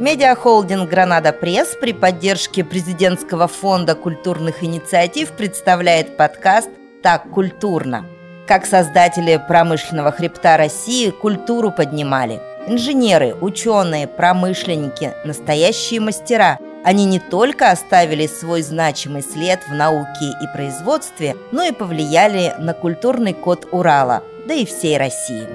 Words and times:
Медиахолдинг 0.00 0.88
«Гранада 0.88 1.30
Пресс» 1.30 1.76
при 1.78 1.92
поддержке 1.92 2.64
президентского 2.64 3.48
фонда 3.48 3.94
культурных 3.94 4.64
инициатив 4.64 5.32
представляет 5.32 6.16
подкаст 6.16 6.70
«Так 7.02 7.28
культурно». 7.30 8.06
Как 8.46 8.64
создатели 8.64 9.38
промышленного 9.46 10.10
хребта 10.10 10.56
России 10.56 11.10
культуру 11.10 11.70
поднимали. 11.70 12.40
Инженеры, 12.66 13.34
ученые, 13.42 14.08
промышленники– 14.08 15.12
настоящие 15.26 16.00
мастера. 16.00 16.58
Они 16.82 17.04
не 17.04 17.18
только 17.18 17.70
оставили 17.70 18.26
свой 18.26 18.62
значимый 18.62 19.20
след 19.20 19.60
в 19.68 19.74
науке 19.74 20.30
и 20.42 20.56
производстве, 20.56 21.36
но 21.52 21.62
и 21.62 21.72
повлияли 21.72 22.54
на 22.58 22.72
культурный 22.72 23.34
код 23.34 23.68
Урала, 23.70 24.22
да 24.48 24.54
и 24.54 24.64
всей 24.64 24.96
России. 24.96 25.46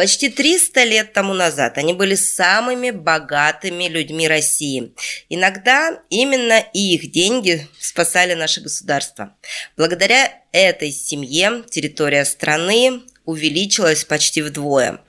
Почти 0.00 0.30
300 0.30 0.84
лет 0.84 1.12
тому 1.12 1.34
назад 1.34 1.76
они 1.76 1.92
были 1.92 2.14
самыми 2.14 2.90
богатыми 2.90 3.86
людьми 3.86 4.26
России. 4.26 4.94
Иногда 5.28 6.00
именно 6.08 6.58
их 6.72 7.10
деньги 7.10 7.68
спасали 7.78 8.32
наше 8.32 8.62
государство. 8.62 9.36
Благодаря 9.76 10.32
этой 10.52 10.90
семье 10.90 11.64
территория 11.70 12.24
страны 12.24 13.02
увеличилась 13.26 14.04
почти 14.04 14.40
вдвое. 14.40 15.02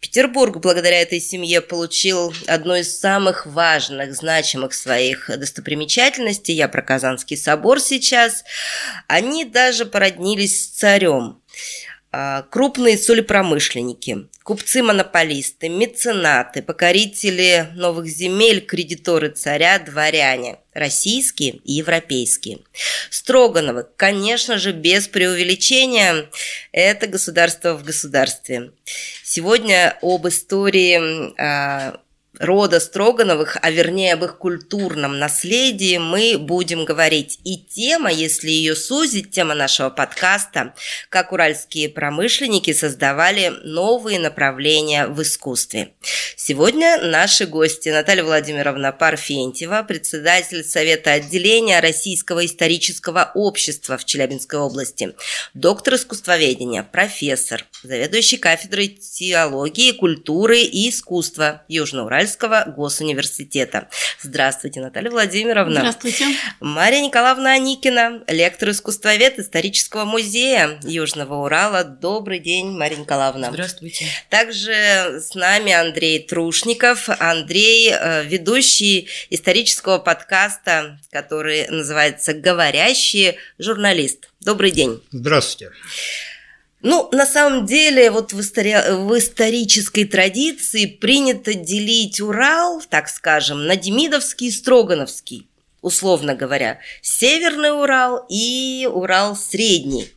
Петербург 0.00 0.56
благодаря 0.62 1.02
этой 1.02 1.20
семье 1.20 1.60
получил 1.60 2.34
одну 2.46 2.76
из 2.76 2.98
самых 2.98 3.44
важных, 3.44 4.14
значимых 4.16 4.72
своих 4.72 5.28
достопримечательностей. 5.28 6.54
Я 6.54 6.68
про 6.68 6.80
Казанский 6.80 7.36
собор 7.36 7.80
сейчас. 7.80 8.44
Они 9.08 9.44
даже 9.44 9.84
породнились 9.84 10.64
с 10.64 10.68
царем. 10.68 11.41
А, 12.14 12.42
крупные 12.42 12.98
солепромышленники, 12.98 14.28
купцы-монополисты, 14.44 15.70
меценаты, 15.70 16.60
покорители 16.60 17.68
новых 17.74 18.06
земель, 18.06 18.60
кредиторы 18.60 19.30
царя, 19.30 19.78
дворяне, 19.78 20.58
российские 20.74 21.52
и 21.64 21.72
европейские. 21.72 22.58
Строгановы, 23.08 23.86
конечно 23.96 24.58
же, 24.58 24.72
без 24.72 25.08
преувеличения, 25.08 26.28
это 26.70 27.06
государство 27.06 27.72
в 27.72 27.82
государстве. 27.82 28.72
Сегодня 29.24 29.96
об 30.02 30.28
истории 30.28 31.32
а, 31.40 31.98
рода 32.42 32.80
Строгановых, 32.80 33.56
а 33.62 33.70
вернее 33.70 34.14
об 34.14 34.24
их 34.24 34.36
культурном 34.36 35.18
наследии 35.18 35.98
мы 35.98 36.36
будем 36.38 36.84
говорить. 36.84 37.38
И 37.44 37.56
тема, 37.56 38.10
если 38.10 38.50
ее 38.50 38.74
сузить, 38.74 39.30
тема 39.30 39.54
нашего 39.54 39.90
подкаста, 39.90 40.74
как 41.08 41.32
уральские 41.32 41.88
промышленники 41.88 42.72
создавали 42.72 43.52
новые 43.62 44.18
направления 44.18 45.06
в 45.06 45.22
искусстве. 45.22 45.92
Сегодня 46.36 46.98
наши 47.00 47.46
гости 47.46 47.90
Наталья 47.90 48.24
Владимировна 48.24 48.90
Парфентьева, 48.90 49.84
председатель 49.86 50.64
Совета 50.64 51.12
отделения 51.12 51.78
Российского 51.78 52.44
исторического 52.44 53.30
общества 53.34 53.96
в 53.96 54.04
Челябинской 54.04 54.58
области, 54.58 55.14
доктор 55.54 55.94
искусствоведения, 55.94 56.82
профессор, 56.82 57.64
заведующий 57.84 58.38
кафедрой 58.38 58.88
теологии, 58.88 59.92
культуры 59.92 60.62
и 60.62 60.90
искусства 60.90 61.62
Южноуральского 61.68 62.31
Уральского 62.32 62.64
госуниверситета. 62.66 63.88
Здравствуйте, 64.20 64.80
Наталья 64.80 65.10
Владимировна. 65.10 65.80
Здравствуйте. 65.80 66.24
Мария 66.60 67.00
Николаевна 67.00 67.52
Аникина, 67.52 68.22
лектор 68.26 68.70
искусствовед 68.70 69.38
исторического 69.38 70.04
музея 70.04 70.80
Южного 70.82 71.44
Урала. 71.44 71.84
Добрый 71.84 72.38
день, 72.38 72.70
Мария 72.70 72.98
Николаевна. 72.98 73.50
Здравствуйте. 73.50 74.06
Также 74.30 74.72
с 75.20 75.34
нами 75.34 75.72
Андрей 75.72 76.20
Трушников. 76.20 77.08
Андрей, 77.18 77.92
э, 77.92 78.24
ведущий 78.24 79.08
исторического 79.30 79.98
подкаста, 79.98 80.98
который 81.10 81.68
называется 81.68 82.32
«Говорящий 82.32 83.36
журналист». 83.58 84.30
Добрый 84.40 84.70
день. 84.70 85.02
Здравствуйте. 85.12 85.72
Ну, 86.82 87.08
на 87.12 87.26
самом 87.26 87.64
деле, 87.64 88.10
вот 88.10 88.32
в, 88.32 88.40
истори... 88.40 88.74
в 88.90 89.16
исторической 89.16 90.04
традиции 90.04 90.86
принято 90.86 91.54
делить 91.54 92.20
Урал, 92.20 92.82
так 92.88 93.08
скажем, 93.08 93.66
на 93.66 93.76
Демидовский 93.76 94.48
и 94.48 94.50
Строгановский 94.50 95.46
условно 95.82 96.34
говоря, 96.34 96.78
Северный 97.02 97.72
Урал 97.72 98.24
и 98.28 98.88
Урал 98.90 99.36
Средний. 99.36 100.08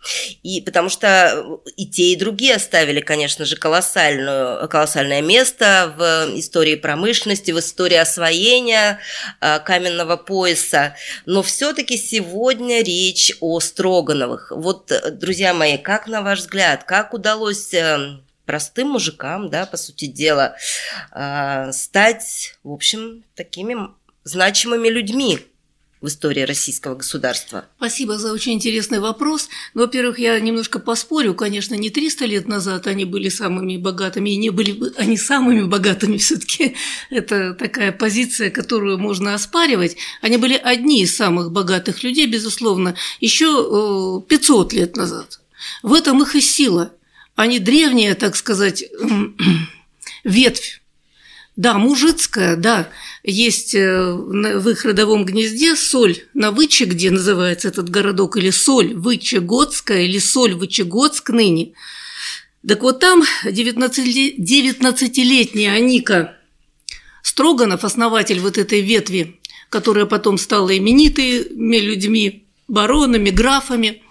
И 0.44 0.62
потому 0.62 0.90
что 0.90 1.60
и 1.76 1.88
те, 1.88 2.14
и 2.14 2.16
другие 2.16 2.56
оставили, 2.56 3.02
конечно 3.02 3.46
же, 3.46 3.58
колоссальную, 3.58 4.70
колоссальное 4.70 5.22
место 5.22 5.94
в 5.98 6.40
истории 6.40 6.76
промышленности, 6.76 7.52
в 7.52 7.60
истории 7.60 7.98
освоения 7.98 9.00
э, 9.42 9.60
каменного 9.60 10.18
пояса. 10.18 10.96
Но 11.26 11.42
все-таки 11.42 11.98
сегодня 11.98 12.84
речь 12.84 13.36
о 13.42 13.60
Строгановых. 13.60 14.52
Вот, 14.56 14.92
друзья 15.14 15.54
мои, 15.56 15.78
как 15.78 16.08
на 16.08 16.22
ваш 16.22 16.42
взгляд, 16.42 16.84
как 16.84 17.16
удалось 17.16 17.74
э, 17.74 18.20
простым 18.46 18.90
мужикам, 18.90 19.50
да, 19.50 19.66
по 19.66 19.78
сути 19.78 20.06
дела, 20.06 20.56
э, 21.12 21.72
стать, 21.72 22.56
в 22.64 22.72
общем, 22.72 23.24
такими 23.34 23.76
значимыми 24.24 24.90
людьми 24.90 25.40
в 26.02 26.08
истории 26.08 26.42
российского 26.42 26.96
государства? 26.96 27.66
Спасибо 27.78 28.18
за 28.18 28.32
очень 28.32 28.54
интересный 28.54 29.00
вопрос. 29.00 29.50
Ну, 29.74 29.82
во-первых, 29.82 30.20
я 30.20 30.40
немножко 30.40 30.80
поспорю. 30.80 31.34
Конечно, 31.34 31.76
не 31.76 31.90
300 31.90 32.26
лет 32.26 32.48
назад 32.48 32.88
они 32.88 33.06
были 33.06 33.30
самыми 33.30 33.78
богатыми, 33.78 34.32
и 34.32 34.38
не 34.38 34.50
были 34.50 34.74
бы 34.74 34.94
они 34.98 35.18
самыми 35.18 35.64
богатыми 35.64 36.18
все 36.18 36.38
таки 36.38 36.76
Это 37.10 37.54
такая 37.54 37.92
позиция, 37.92 38.52
которую 38.52 38.98
можно 38.98 39.34
оспаривать. 39.34 39.98
Они 40.22 40.38
были 40.38 40.56
одни 40.56 41.04
из 41.04 41.16
самых 41.16 41.52
богатых 41.52 42.04
людей, 42.04 42.28
безусловно, 42.28 42.96
еще 43.20 44.24
500 44.28 44.74
э, 44.74 44.76
лет 44.76 44.96
назад. 44.96 45.40
В 45.82 45.94
этом 45.94 46.22
их 46.22 46.36
и 46.36 46.42
сила. 46.42 46.94
Они 47.36 47.60
древняя, 47.60 48.16
так 48.16 48.36
сказать, 48.36 48.86
ветвь 50.24 50.82
да, 51.56 51.78
мужицкая, 51.78 52.58
да. 52.58 52.90
Есть 53.24 53.76
э, 53.76 54.12
в 54.12 54.70
их 54.70 54.84
родовом 54.84 55.24
гнезде 55.26 55.76
соль 55.76 56.18
на 56.34 56.50
Выче, 56.52 56.86
где 56.86 57.12
называется 57.12 57.68
этот 57.70 57.90
городок, 57.90 58.38
или 58.38 58.50
соль 58.50 58.94
Вычегодская, 58.94 60.02
или 60.02 60.20
соль 60.20 60.54
Вычегодск 60.54 61.30
ныне. 61.30 61.74
Так 62.68 62.82
вот 62.82 63.00
там 63.00 63.24
19-летняя 63.46 65.74
Аника 65.74 66.36
Строганов, 67.22 67.86
основатель 67.86 68.40
вот 68.40 68.58
этой 68.58 68.82
ветви, 68.82 69.40
которая 69.70 70.06
потом 70.06 70.38
стала 70.38 70.78
именитыми 70.78 71.78
людьми, 71.78 72.48
баронами, 72.68 73.30
графами, 73.30 74.04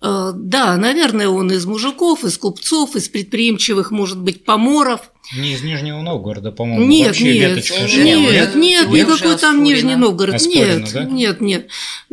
э, 0.00 0.32
да, 0.34 0.76
наверное, 0.76 1.28
он 1.28 1.50
из 1.50 1.66
мужиков, 1.66 2.24
из 2.24 2.38
купцов, 2.38 2.94
из 2.94 3.08
предприимчивых, 3.08 3.90
может 3.90 4.20
быть, 4.20 4.44
поморов– 4.44 5.00
не 5.34 5.54
из 5.54 5.62
Нижнего 5.62 6.02
Новгорода, 6.02 6.50
по-моему. 6.50 6.84
Нет, 6.84 7.08
Вообще 7.08 7.24
нет, 7.24 7.50
веточка 7.50 7.80
нет, 7.82 8.18
нет, 8.18 8.54
нет, 8.54 8.88
никакой 8.88 9.38
там 9.38 9.62
Нижний 9.62 9.94
Новгород. 9.94 10.34
Оспорено, 10.34 10.80
нет, 10.80 10.92
да? 10.92 11.04
нет, 11.04 11.40
нет. 11.40 11.68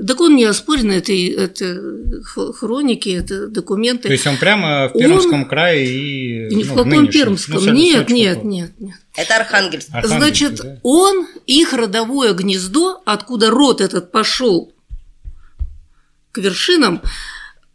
Так 0.07 0.21
он 0.21 0.35
не 0.35 0.45
оспорен, 0.45 0.91
это, 0.91 1.11
это 1.11 2.53
хроники, 2.53 3.09
это 3.09 3.47
документы. 3.47 4.03
То 4.03 4.13
есть 4.13 4.27
он 4.27 4.37
прямо 4.37 4.89
в 4.89 4.93
Пермском 4.93 5.41
он... 5.41 5.49
крае 5.49 5.85
и... 5.85 6.55
Ни 6.55 6.63
ну, 6.63 6.73
в 6.73 6.75
каком 6.75 6.89
нынешнем. 6.89 7.11
Пермском, 7.11 7.65
ну, 7.65 7.73
нет, 7.73 8.09
нет, 8.09 8.43
нет, 8.43 8.71
нет. 8.79 8.95
Это 9.15 9.37
Архангельск. 9.37 9.89
Архангельск 9.91 10.17
Значит, 10.17 10.55
да? 10.61 10.79
он, 10.83 11.27
их 11.47 11.73
родовое 11.73 12.33
гнездо, 12.33 13.01
откуда 13.05 13.49
род 13.49 13.81
этот 13.81 14.11
пошел 14.11 14.71
к 16.31 16.37
вершинам, 16.37 17.01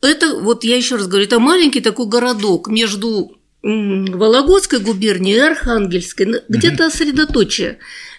это, 0.01 0.39
вот 0.39 0.65
я 0.65 0.77
еще 0.77 0.97
раз 0.97 1.09
говорю, 1.09 1.25
это 1.25 1.41
маленький 1.41 1.81
такой 1.81 2.07
городок 2.07 2.69
между 2.69 3.37
Вологодской 3.65 4.79
губернии 4.79 5.37
и 5.37 5.39
Архангельской, 5.39 6.43
где-то 6.49 6.91
средоточие. 6.91 7.79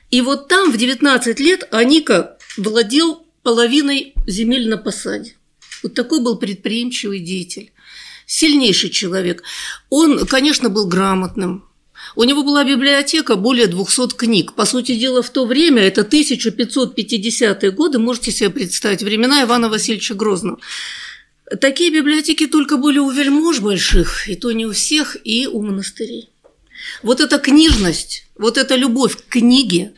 И 0.10 0.22
вот 0.22 0.48
там 0.48 0.72
в 0.72 0.78
19 0.78 1.40
лет 1.40 1.68
Аника 1.72 2.38
владел 2.58 3.28
половиной 3.44 4.16
земель 4.26 4.68
на 4.68 4.78
посаде. 4.78 5.36
Вот 5.84 5.94
такой 5.94 6.22
был 6.22 6.38
предприимчивый 6.38 7.20
деятель. 7.20 7.72
Сильнейший 8.26 8.90
человек. 8.90 9.44
Он, 9.92 10.26
конечно, 10.26 10.70
был 10.70 10.88
грамотным. 10.88 11.64
У 12.16 12.24
него 12.24 12.44
была 12.44 12.64
библиотека 12.64 13.36
более 13.36 13.68
200 13.68 14.16
книг. 14.16 14.54
По 14.54 14.66
сути 14.66 14.96
дела, 14.96 15.22
в 15.22 15.30
то 15.30 15.46
время, 15.46 15.84
это 15.84 16.02
1550-е 16.02 17.72
годы, 17.72 18.00
можете 18.00 18.32
себе 18.32 18.50
представить, 18.50 19.04
времена 19.04 19.44
Ивана 19.44 19.70
Васильевича 19.70 20.16
Грозного. 20.16 20.60
Такие 21.62 21.92
библиотеки 21.92 22.48
только 22.48 22.78
были 22.78 22.98
у 22.98 23.12
вельмож 23.12 23.60
больших, 23.60 24.28
и 24.28 24.36
то 24.36 24.52
не 24.52 24.66
у 24.66 24.72
всех, 24.72 25.16
и 25.24 25.46
у 25.46 25.62
монастырей. 25.62 26.30
Вот 27.04 27.20
эта 27.20 27.38
книжность, 27.38 28.28
вот 28.36 28.58
эта 28.58 28.76
любовь 28.76 29.16
к 29.16 29.30
книге, 29.30 29.94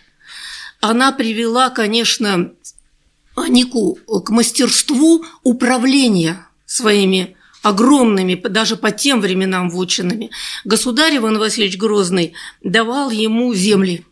она 0.81 1.11
привела, 1.11 1.69
конечно, 1.69 2.53
Анику 3.35 3.95
к 4.25 4.29
мастерству 4.29 5.23
управления 5.43 6.47
своими 6.65 7.37
огромными, 7.61 8.35
даже 8.35 8.75
по 8.75 8.91
тем 8.91 9.21
временам 9.21 9.69
вотчинами. 9.69 10.31
Государь 10.65 11.17
Иван 11.17 11.37
Васильевич 11.37 11.77
Грозный 11.77 12.33
давал 12.63 13.09
ему 13.09 13.53
земли, 13.53 14.05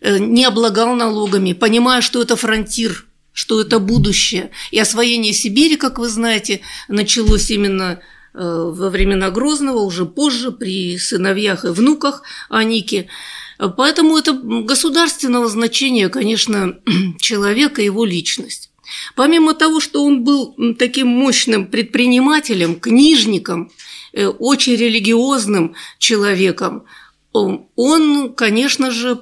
э, 0.00 0.18
не 0.18 0.44
облагал 0.44 0.94
налогами, 0.94 1.52
понимая, 1.52 2.00
что 2.00 2.22
это 2.22 2.36
фронтир, 2.36 3.06
что 3.32 3.60
это 3.60 3.78
будущее. 3.78 4.50
И 4.70 4.78
освоение 4.78 5.32
Сибири, 5.32 5.76
как 5.76 5.98
вы 5.98 6.08
знаете, 6.08 6.60
началось 6.88 7.50
именно 7.50 8.00
э, 8.34 8.38
во 8.38 8.90
времена 8.90 9.30
Грозного, 9.30 9.78
уже 9.78 10.04
позже, 10.04 10.50
при 10.50 10.98
сыновьях 10.98 11.64
и 11.64 11.68
внуках 11.68 12.22
Аники. 12.48 13.08
Поэтому 13.76 14.16
это 14.16 14.32
государственного 14.32 15.48
значения, 15.48 16.08
конечно, 16.08 16.78
человека 17.20 17.82
его 17.82 18.04
личность. 18.04 18.70
Помимо 19.14 19.54
того, 19.54 19.80
что 19.80 20.04
он 20.04 20.24
был 20.24 20.56
таким 20.78 21.08
мощным 21.08 21.66
предпринимателем, 21.66 22.80
книжником, 22.80 23.70
э, 24.12 24.26
очень 24.26 24.74
религиозным 24.74 25.74
человеком, 25.98 26.84
он, 27.32 28.34
конечно 28.34 28.90
же, 28.90 29.20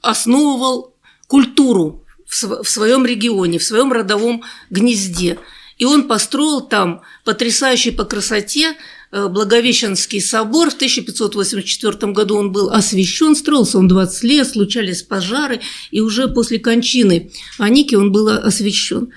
основывал 0.00 0.94
культуру 1.26 2.03
в 2.26 2.68
своем 2.68 3.06
регионе, 3.06 3.58
в 3.58 3.64
своем 3.64 3.92
родовом 3.92 4.42
гнезде. 4.70 5.38
И 5.78 5.84
он 5.84 6.08
построил 6.08 6.60
там 6.60 7.02
потрясающий 7.24 7.90
по 7.90 8.04
красоте 8.04 8.76
Э, 9.14 9.28
Благовещенский 9.28 10.20
собор. 10.20 10.70
В 10.70 10.74
1584 10.74 12.12
году 12.12 12.36
он 12.36 12.50
был 12.50 12.70
освящен, 12.70 13.36
строился 13.36 13.78
он 13.78 13.86
20 13.86 14.24
лет, 14.24 14.48
случались 14.48 15.04
пожары, 15.04 15.60
и 15.92 16.00
уже 16.00 16.26
после 16.26 16.58
кончины 16.58 17.30
Аники 17.56 17.94
он 17.94 18.10
был 18.10 18.28
освящен. 18.28 19.12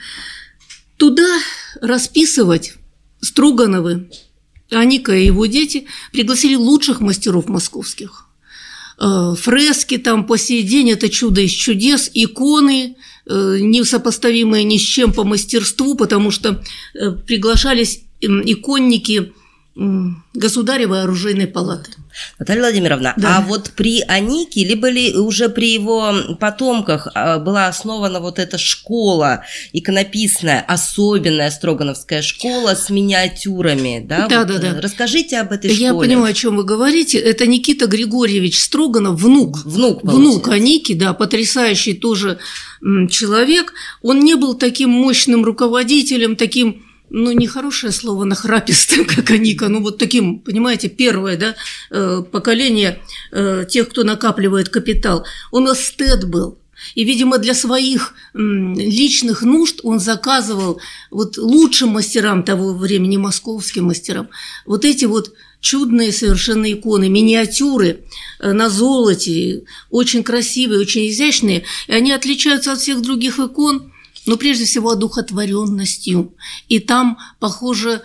Туда 0.97 1.27
расписывать 1.81 2.75
Строгановы, 3.21 4.11
Аника 4.69 5.15
и 5.15 5.25
его 5.25 5.47
дети 5.47 5.87
пригласили 6.11 6.53
лучших 6.53 7.01
мастеров 7.01 7.47
московских. 7.49 8.26
Э, 8.99 9.35
фрески 9.37 9.97
там 9.97 10.25
по 10.25 10.37
сей 10.37 10.63
день– 10.63 10.91
это 10.91 11.09
чудо 11.09 11.41
из 11.41 11.51
чудес, 11.51 12.09
иконы, 12.13 12.95
э, 13.25 13.57
несопоставимые 13.59 14.63
ни 14.63 14.77
с 14.77 14.81
чем 14.81 15.13
по 15.13 15.23
мастерству, 15.23 15.95
потому 15.95 16.31
что 16.31 16.63
приглашались 17.25 18.01
иконники– 18.21 19.33
Государевой 20.33 21.03
оружейной 21.03 21.47
палаты. 21.47 21.91
Наталья 22.39 22.61
Владимировна, 22.61 23.13
да. 23.15 23.37
а 23.37 23.41
вот 23.41 23.71
при 23.75 24.01
Анике, 24.01 24.63
либо 24.63 24.89
ли 24.89 25.15
уже 25.15 25.49
при 25.49 25.71
его 25.71 26.13
потомках 26.39 27.07
а, 27.13 27.37
была 27.37 27.67
основана 27.67 28.19
вот 28.19 28.39
эта 28.39 28.57
школа 28.57 29.43
иконописная, 29.73 30.61
особенная 30.67 31.51
Строгановская 31.51 32.23
школа 32.23 32.73
с 32.73 32.89
миниатюрами, 32.89 34.03
да? 34.03 34.27
Да, 34.27 34.39
вот, 34.39 34.47
да, 34.47 34.73
да. 34.73 34.81
Расскажите 34.81 35.37
об 35.39 35.51
этой 35.51 35.69
Я 35.69 35.89
школе. 35.89 36.09
Я 36.09 36.15
понимаю, 36.15 36.31
о 36.31 36.33
чем 36.33 36.57
вы 36.57 36.63
говорите. 36.63 37.19
Это 37.19 37.45
Никита 37.45 37.85
Григорьевич 37.85 38.59
Строганов, 38.59 39.21
внук. 39.21 39.63
Внук, 39.63 40.03
Внук 40.03 40.47
Аники, 40.47 40.93
да, 40.93 41.13
потрясающий 41.13 41.93
тоже 41.93 42.39
человек. 42.81 43.73
Он 44.01 44.21
не 44.21 44.35
был 44.35 44.55
таким 44.55 44.89
мощным 44.89 45.45
руководителем, 45.45 46.35
таким 46.35 46.86
ну, 47.09 47.31
не 47.31 47.47
хорошее 47.47 47.91
слово, 47.91 48.23
нахрапистым, 48.25 49.05
как 49.15 49.31
Аника, 49.31 49.67
ну, 49.69 49.81
вот 49.81 49.97
таким, 49.97 50.39
понимаете, 50.39 50.89
первое, 50.89 51.37
да, 51.37 51.55
э, 51.89 52.23
поколение 52.31 53.01
э, 53.31 53.65
тех, 53.69 53.89
кто 53.89 54.03
накапливает 54.03 54.69
капитал. 54.69 55.25
Он 55.51 55.71
эстет 55.71 56.27
был. 56.27 56.57
И, 56.93 57.03
видимо, 57.03 57.39
для 57.39 57.55
своих 57.55 58.13
личных 58.35 59.41
нужд 59.41 59.79
он 59.81 59.99
заказывал 59.99 60.79
вот 61.09 61.37
лучшим 61.37 61.89
мастерам 61.89 62.43
того 62.43 62.73
времени, 62.75 63.17
московским 63.17 63.85
мастерам, 63.85 64.29
вот 64.65 64.85
эти 64.85 65.05
вот 65.05 65.33
чудные 65.59 66.11
совершенно 66.11 66.71
иконы, 66.71 67.09
миниатюры 67.09 68.01
э, 68.39 68.51
на 68.51 68.69
золоте, 68.69 69.63
очень 69.89 70.23
красивые, 70.23 70.79
очень 70.79 71.09
изящные, 71.09 71.63
и 71.87 71.93
они 71.93 72.11
отличаются 72.11 72.73
от 72.73 72.79
всех 72.79 73.01
других 73.01 73.39
икон– 73.39 73.91
но 74.27 74.37
прежде 74.37 74.65
всего 74.65 74.91
одухотворенностью. 74.91 76.35
И 76.67 76.79
там, 76.79 77.17
похоже, 77.39 78.01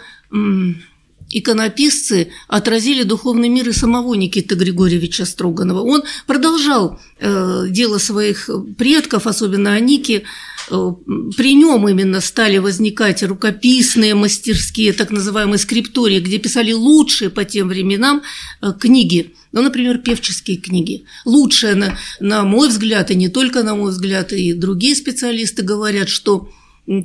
иконописцы 1.30 2.32
отразили 2.48 3.02
духовный 3.02 3.48
мир 3.48 3.68
и 3.68 3.72
самого 3.72 4.14
Никиты 4.14 4.54
Григорьевича 4.54 5.24
Строганова. 5.24 5.80
Он 5.82 6.02
продолжал 6.26 7.00
э, 7.18 7.66
дело 7.68 7.98
своих 7.98 8.48
предков, 8.78 9.26
особенно 9.26 9.74
Аники. 9.74 10.22
Э, 10.22 10.51
при 10.68 11.54
нем 11.54 11.88
именно 11.88 12.20
стали 12.20 12.58
возникать 12.58 13.22
рукописные 13.22 14.14
мастерские, 14.14 14.92
так 14.92 15.10
называемые 15.10 15.58
скриптории, 15.58 16.20
где 16.20 16.38
писали 16.38 16.72
лучшие 16.72 17.30
по 17.30 17.44
тем 17.44 17.68
временам 17.68 18.22
э, 18.60 18.72
книги. 18.78 19.34
Ну, 19.52 19.62
например, 19.62 19.98
певческие 19.98 20.56
книги. 20.56 21.04
Лучшее, 21.24 21.74
на, 21.74 21.98
на 22.20 22.44
мой 22.44 22.68
взгляд, 22.68 23.10
и 23.10 23.14
не 23.14 23.28
только 23.28 23.62
на 23.62 23.74
мой 23.74 23.90
взгляд, 23.90 24.32
и 24.32 24.52
другие 24.52 24.94
специалисты 24.96 25.62
говорят, 25.62 26.08
что 26.08 26.48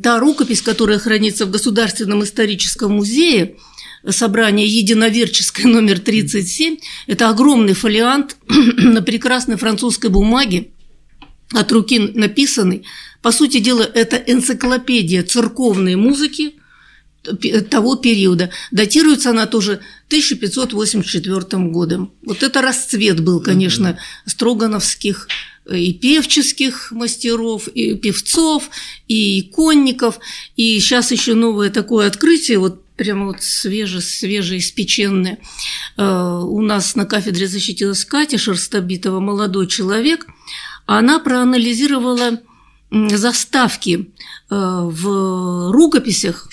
та 0.02 0.20
рукопись, 0.20 0.62
которая 0.62 1.00
хранится 1.00 1.46
в 1.46 1.52
Государственном 1.52 2.24
историческом 2.24 2.94
музее, 2.94 3.56
собрание 4.10 4.68
единоверческое 4.68 5.68
номер 5.72 6.00
37. 6.00 6.78
Это 7.08 7.30
огромный 7.30 7.74
фолиант 7.74 8.38
на 8.48 9.02
прекрасной 9.02 9.58
французской 9.58 10.10
бумаге, 10.10 10.70
от 11.54 11.72
руки 11.72 12.00
написанный. 12.00 12.84
По 13.22 13.32
сути 13.32 13.60
дела, 13.60 13.84
это 13.84 14.18
энциклопедия 14.18 15.24
церковной 15.24 15.96
музыки 15.96 16.56
того 17.70 17.96
периода. 17.96 18.50
Датируется 18.72 19.32
она 19.32 19.48
тоже 19.48 19.82
1584 20.08 21.64
годом. 21.70 22.14
Вот 22.24 22.44
это 22.44 22.62
расцвет 22.62 23.20
был, 23.20 23.42
конечно, 23.42 23.98
строгановских 24.26 25.28
и 25.70 25.94
певческих 25.94 26.92
мастеров, 26.92 27.68
и 27.68 27.96
певцов, 27.96 28.70
и 29.08 29.42
иконников. 29.42 30.20
И 30.56 30.80
сейчас 30.80 31.12
еще 31.12 31.34
новое 31.34 31.70
такое 31.70 32.08
открытие, 32.08 32.60
вот 32.60 32.84
прямо 32.96 33.28
вот 33.28 33.44
свеже, 33.44 34.02
свежеиспеченное. 34.02 35.40
Э, 35.98 36.42
у 36.44 36.62
нас 36.62 36.96
на 36.96 37.06
кафедре 37.06 37.48
защитилась 37.48 38.06
Катя 38.06 38.38
Шерстобитова, 38.38 39.20
молодой 39.20 39.68
человек. 39.68 40.26
Она 40.86 41.20
проанализировала 41.20 42.40
заставки 42.92 44.10
э, 44.50 44.56
в 44.56 45.72
рукописях, 45.72 46.50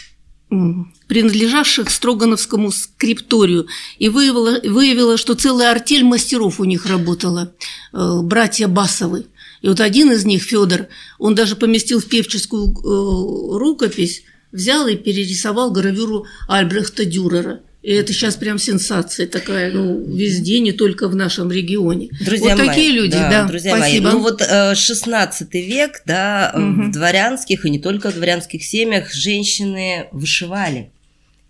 принадлежавших 1.08 1.90
Строгановскому 1.90 2.70
скрипторию, 2.70 3.66
и 3.98 4.08
выявила, 4.08 4.60
выявила, 4.64 5.16
что 5.16 5.34
целая 5.34 5.70
артель 5.70 6.04
мастеров 6.04 6.60
у 6.60 6.64
них 6.64 6.86
работала, 6.86 7.52
э, 7.92 8.20
братья 8.22 8.68
Басовы. 8.68 9.26
И 9.62 9.68
вот 9.68 9.80
один 9.80 10.12
из 10.12 10.24
них, 10.24 10.42
Федор, 10.42 10.88
он 11.18 11.34
даже 11.34 11.56
поместил 11.56 12.00
в 12.00 12.06
певческую 12.06 13.58
рукопись 13.58 14.24
взял 14.54 14.86
и 14.86 14.96
перерисовал 14.96 15.70
гравюру 15.72 16.26
Альбрехта 16.48 17.04
Дюрера. 17.04 17.60
И 17.84 17.92
это 17.92 18.14
сейчас 18.14 18.36
прям 18.36 18.58
сенсация 18.58 19.26
такая, 19.26 19.70
ну, 19.70 20.02
везде, 20.06 20.60
не 20.60 20.72
только 20.72 21.06
в 21.06 21.14
нашем 21.14 21.52
регионе. 21.52 22.08
Друзья 22.18 22.56
вот 22.56 22.58
мои, 22.58 22.68
такие 22.68 22.92
люди, 22.92 23.12
да, 23.12 23.28
да 23.28 23.44
друзья 23.46 23.76
спасибо. 23.76 24.04
мои. 24.04 24.14
Ну 24.14 24.20
вот 24.20 24.40
16 24.40 25.48
э, 25.54 25.60
век, 25.60 26.00
да, 26.06 26.50
угу. 26.54 26.84
в 26.84 26.92
дворянских 26.92 27.66
и 27.66 27.70
не 27.70 27.78
только 27.78 28.10
в 28.10 28.14
дворянских 28.14 28.64
семьях 28.64 29.12
женщины 29.12 30.06
вышивали. 30.12 30.93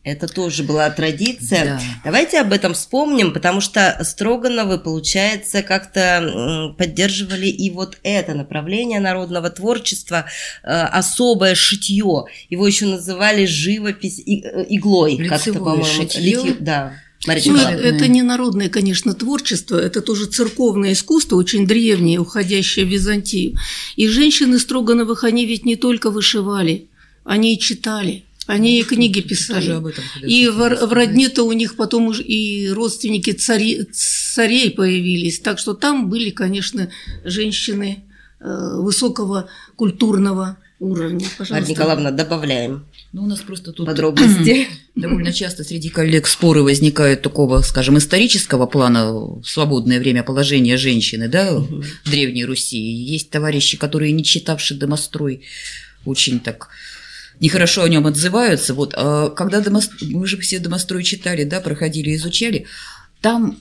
Это 0.05 0.27
тоже 0.27 0.65
была 0.65 0.91
традиция. 0.91 1.65
Да. 1.65 1.81
Давайте 2.05 2.39
об 2.39 2.53
этом 2.53 2.75
вспомним, 2.75 3.33
потому 3.33 3.63
что 3.63 3.99
Строгановы, 4.05 4.79
получается, 4.79 5.63
как-то 5.63 6.75
поддерживали 6.77 7.47
и 7.47 7.71
вот 7.71 7.97
это 8.03 8.35
направление 8.35 9.01
народного 9.01 9.49
творчества, 9.49 10.27
э, 10.63 10.69
особое 10.69 11.55
шитье. 11.55 12.27
Его 12.51 12.67
еще 12.67 12.85
называли 12.85 13.47
живопись 13.47 14.21
э, 14.21 14.67
иглой. 14.69 15.17
Как-то, 15.27 15.55
по-моему. 15.55 16.03
Литье, 16.15 16.57
да. 16.61 16.93
Ну, 17.27 17.33
это 17.33 18.07
не 18.07 18.21
народное, 18.21 18.69
конечно, 18.69 19.15
творчество, 19.15 19.79
это 19.79 20.03
тоже 20.03 20.27
церковное 20.27 20.93
искусство, 20.93 21.37
очень 21.37 21.67
древнее, 21.67 22.19
уходящее 22.19 22.85
в 22.85 22.89
Византию. 22.89 23.57
И 23.97 24.09
женщины 24.09 24.59
Строгановых, 24.59 25.25
они 25.25 25.47
ведь 25.47 25.65
не 25.65 25.77
только 25.77 26.11
вышивали, 26.11 26.89
они 27.25 27.55
и 27.55 27.59
читали. 27.59 28.25
Они 28.47 28.81
и 28.81 28.85
книги 28.85 29.21
писали. 29.21 29.71
Об 29.71 29.87
этом, 29.87 30.05
и 30.23 30.49
в, 30.49 30.57
в 30.59 30.93
родне-то 30.93 31.45
у 31.45 31.53
них 31.53 31.77
потом 31.77 32.09
уже 32.09 32.23
и 32.23 32.69
родственники 32.69 33.33
цари, 33.33 33.85
царей 33.93 34.71
появились. 34.71 35.41
Так 35.41 35.59
что 35.59 35.75
там 35.75 36.11
были, 36.11 36.31
конечно, 36.31 36.91
женщины 37.25 38.05
э, 38.41 38.77
высокого 38.77 39.49
культурного 39.77 40.59
уровня. 40.79 41.27
Пожалуйста. 41.39 41.55
Марья 41.55 41.69
Николаевна, 41.69 42.11
добавляем. 42.11 42.87
Ну, 43.13 43.25
у 43.25 43.27
нас 43.27 43.41
просто 43.41 43.73
тут 43.73 43.87
подробности. 43.87 44.69
Довольно 44.95 45.33
часто 45.33 45.65
среди 45.65 45.89
коллег 45.89 46.27
споры 46.27 46.63
возникают 46.63 47.23
такого, 47.23 47.61
скажем, 47.63 47.97
исторического 47.97 48.67
плана 48.67 49.13
в 49.13 49.45
свободное 49.45 50.01
время 50.01 50.23
положения 50.23 50.77
женщины, 50.77 51.29
да, 51.29 51.55
в 51.55 52.11
Древней 52.11 52.45
Руси. 52.45 52.79
Есть 52.79 53.31
товарищи, 53.31 53.77
которые, 53.77 54.13
не 54.13 54.25
читавшие 54.25 54.79
домострой, 54.79 55.45
очень 56.05 56.41
так 56.41 56.69
нехорошо 57.41 57.83
о 57.83 57.89
нем 57.89 58.07
отзываются. 58.07 58.75
Вот, 58.75 58.95
а 58.97 59.31
когда 59.31 59.61
домост... 59.61 59.93
мы 60.03 60.27
же 60.27 60.39
все 60.39 60.59
домострой 60.59 61.03
читали, 61.05 61.45
да, 61.45 61.61
проходили, 61.61 62.15
изучали, 62.15 62.67
там 63.21 63.59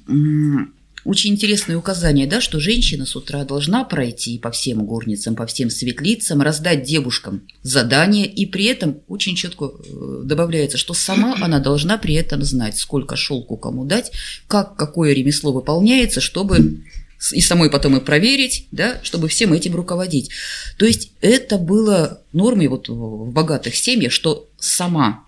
очень 1.06 1.32
интересное 1.32 1.78
указание, 1.78 2.28
да, 2.28 2.40
что 2.40 2.60
женщина 2.60 3.06
с 3.06 3.16
утра 3.16 3.44
должна 3.44 3.84
пройти 3.84 4.40
по 4.40 4.52
всем 4.52 4.86
горницам, 4.86 5.36
по 5.36 5.46
всем 5.46 5.70
светлицам, 5.70 6.42
раздать 6.42 6.84
девушкам 6.84 7.42
задание, 7.62 8.26
и 8.26 8.46
при 8.46 8.66
этом 8.66 9.02
очень 9.08 9.36
четко 9.36 9.66
э, 9.66 10.22
добавляется, 10.24 10.78
что 10.78 10.94
сама 10.94 11.36
она 11.42 11.60
должна 11.60 11.98
при 11.98 12.16
этом 12.16 12.44
знать, 12.44 12.78
сколько 12.78 13.16
шелку 13.16 13.58
кому 13.58 13.86
дать, 13.86 14.12
как 14.48 14.78
какое 14.78 15.14
ремесло 15.14 15.52
выполняется, 15.52 16.22
чтобы 16.22 16.84
и 17.32 17.42
самой 17.42 17.70
потом 17.70 17.98
и 17.98 18.00
проверить, 18.00 18.68
да, 18.72 19.00
чтобы 19.04 19.28
всем 19.28 19.54
этим 19.54 19.76
руководить. 19.76 20.30
То 20.78 20.86
есть 20.86 21.12
это 21.22 21.58
было 21.58 22.22
нормой 22.34 22.68
вот 22.68 22.90
в 22.90 23.32
богатых 23.32 23.76
семьях, 23.76 24.12
что 24.12 24.48
сама 24.60 25.24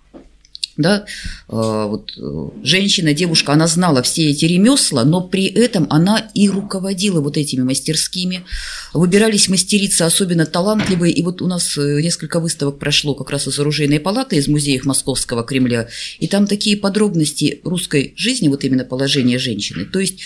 да, 0.78 1.06
э, 1.48 1.54
вот 1.54 2.12
э, 2.18 2.50
женщина, 2.64 3.14
девушка, 3.14 3.54
она 3.54 3.68
знала 3.68 4.04
все 4.04 4.30
эти 4.30 4.46
ремесла, 4.46 5.06
но 5.06 5.22
при 5.22 5.46
этом 5.46 5.88
она 5.90 6.30
и 6.34 6.50
руководила 6.50 7.22
вот 7.22 7.38
этими 7.38 7.62
мастерскими. 7.62 8.44
Выбирались 8.94 9.48
мастерицы 9.48 10.02
особенно 10.02 10.46
талантливые, 10.46 11.14
и 11.14 11.24
вот 11.24 11.42
у 11.42 11.48
нас 11.48 11.78
э, 11.78 12.02
несколько 12.02 12.40
выставок 12.40 12.78
прошло 12.78 13.16
как 13.16 13.30
раз 13.30 13.48
из 13.48 13.58
оружейной 13.58 14.02
палаты, 14.02 14.36
из 14.36 14.48
музеев 14.48 14.86
Московского 14.86 15.44
Кремля, 15.44 15.88
и 16.20 16.28
там 16.28 16.46
такие 16.46 16.76
подробности 16.76 17.62
русской 17.64 18.14
жизни, 18.18 18.50
вот 18.50 18.66
именно 18.66 18.84
положения 18.84 19.40
женщины. 19.40 19.86
То 19.86 20.00
есть 20.00 20.20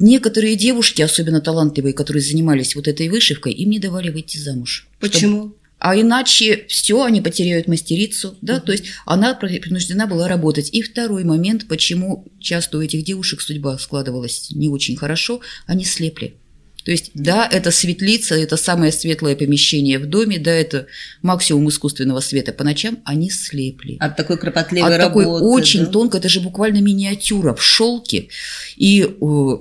некоторые 0.00 0.56
девушки, 0.56 1.02
особенно 1.02 1.40
талантливые, 1.40 1.92
которые 1.92 2.22
занимались 2.22 2.74
вот 2.74 2.88
этой 2.88 3.08
вышивкой, 3.08 3.52
им 3.52 3.70
не 3.70 3.78
давали 3.78 4.10
выйти 4.10 4.38
замуж. 4.38 4.88
Почему? 4.98 5.38
Чтобы 5.38 5.54
а 5.80 5.98
иначе 5.98 6.66
все, 6.68 7.02
они 7.02 7.22
потеряют 7.22 7.66
мастерицу, 7.66 8.36
да, 8.42 8.58
uh 8.58 8.60
то 8.60 8.72
есть 8.72 8.84
она 9.06 9.34
принуждена 9.34 10.06
была 10.06 10.28
работать. 10.28 10.68
И 10.72 10.82
второй 10.82 11.24
момент, 11.24 11.68
почему 11.68 12.26
часто 12.38 12.76
у 12.76 12.82
этих 12.82 13.02
девушек 13.02 13.40
судьба 13.40 13.78
складывалась 13.78 14.50
не 14.50 14.68
очень 14.68 14.96
хорошо, 14.96 15.40
они 15.66 15.86
слепли. 15.86 16.34
То 16.84 16.90
есть, 16.90 17.10
да, 17.14 17.48
это 17.50 17.70
светлица, 17.70 18.34
это 18.34 18.56
самое 18.56 18.92
светлое 18.92 19.36
помещение 19.36 19.98
в 19.98 20.06
доме, 20.06 20.38
да, 20.38 20.50
это 20.50 20.86
максимум 21.22 21.68
искусственного 21.68 22.20
света 22.20 22.52
по 22.52 22.64
ночам, 22.64 22.98
они 23.04 23.30
слепли. 23.30 23.96
От 24.00 24.16
такой 24.16 24.38
кропотливой 24.38 24.94
От 24.94 24.98
работы. 24.98 25.24
такой 25.26 25.40
очень 25.42 25.86
да? 25.86 25.86
тонко, 25.86 26.18
это 26.18 26.28
же 26.28 26.40
буквально 26.40 26.80
миниатюра 26.80 27.54
в 27.54 27.62
шелке. 27.62 28.28
И 28.76 29.02
э, 29.02 29.56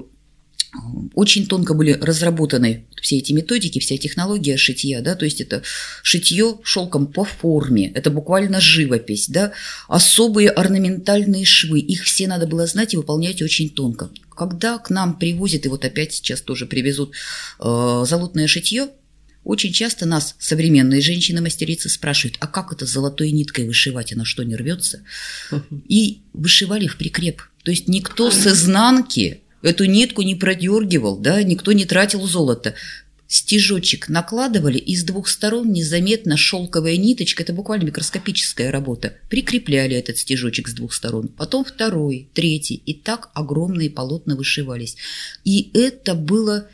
очень 1.16 1.48
тонко 1.48 1.74
были 1.74 1.94
разработаны 1.94 2.86
все 3.02 3.18
эти 3.18 3.34
методики, 3.34 3.80
вся 3.80 3.98
технология 3.98 4.58
шитья, 4.58 5.02
да, 5.02 5.16
то 5.16 5.26
есть 5.26 5.42
это 5.42 5.64
шитье 6.04 6.60
шелком 6.64 7.08
по 7.08 7.24
форме, 7.24 7.92
это 7.94 8.12
буквально 8.12 8.62
живопись, 8.62 9.28
да, 9.30 9.54
особые 9.88 10.50
орнаментальные 10.50 11.46
швы, 11.46 11.80
их 11.80 12.04
все 12.04 12.28
надо 12.28 12.46
было 12.46 12.68
знать 12.68 12.94
и 12.94 12.98
выполнять 12.98 13.42
очень 13.42 13.70
тонко. 13.70 14.10
Когда 14.36 14.78
к 14.78 14.90
нам 14.90 15.18
привозят, 15.18 15.66
и 15.66 15.70
вот 15.70 15.84
опять 15.86 16.14
сейчас 16.14 16.42
тоже 16.42 16.66
привезут 16.66 17.14
э, 17.60 18.04
золотное 18.08 18.48
шитье, 18.48 18.90
очень 19.44 19.74
часто 19.74 20.06
нас 20.06 20.36
современные 20.38 21.02
женщины-мастерицы 21.02 21.90
спрашивают, 21.90 22.38
а 22.40 22.48
как 22.48 22.72
это 22.72 22.86
золотой 22.86 23.32
ниткой 23.32 23.66
вышивать, 23.66 24.14
она 24.14 24.26
что, 24.26 24.44
не 24.44 24.56
рвется? 24.56 25.02
И 25.88 26.22
вышивали 26.34 26.88
в 26.88 26.98
прикреп. 26.98 27.42
То 27.64 27.72
есть 27.72 27.88
никто 27.88 28.32
с 28.32 28.46
изнанки 28.46 29.42
Эту 29.62 29.86
нитку 29.86 30.22
не 30.22 30.36
продергивал, 30.36 31.18
да, 31.18 31.42
никто 31.44 31.72
не 31.72 31.86
тратил 31.86 32.26
золото. 32.26 32.76
Стежочек 33.28 34.10
накладывали, 34.10 34.80
и 34.80 34.96
с 34.96 35.04
двух 35.04 35.28
сторон 35.28 35.72
незаметно 35.72 36.36
шелковая 36.36 36.98
ниточка, 36.98 37.44
это 37.44 37.54
буквально 37.54 37.84
микроскопическая 37.84 38.72
работа, 38.72 39.14
прикрепляли 39.30 39.96
этот 39.96 40.18
стежочек 40.18 40.68
с 40.68 40.74
двух 40.74 40.96
сторон. 40.96 41.28
Потом 41.28 41.64
второй, 41.64 42.28
третий, 42.34 42.82
и 42.86 42.96
так 42.96 43.30
огромные 43.36 43.92
полотна 43.92 44.36
вышивались. 44.36 44.98
И 45.44 45.70
это 45.76 46.16
было 46.16 46.68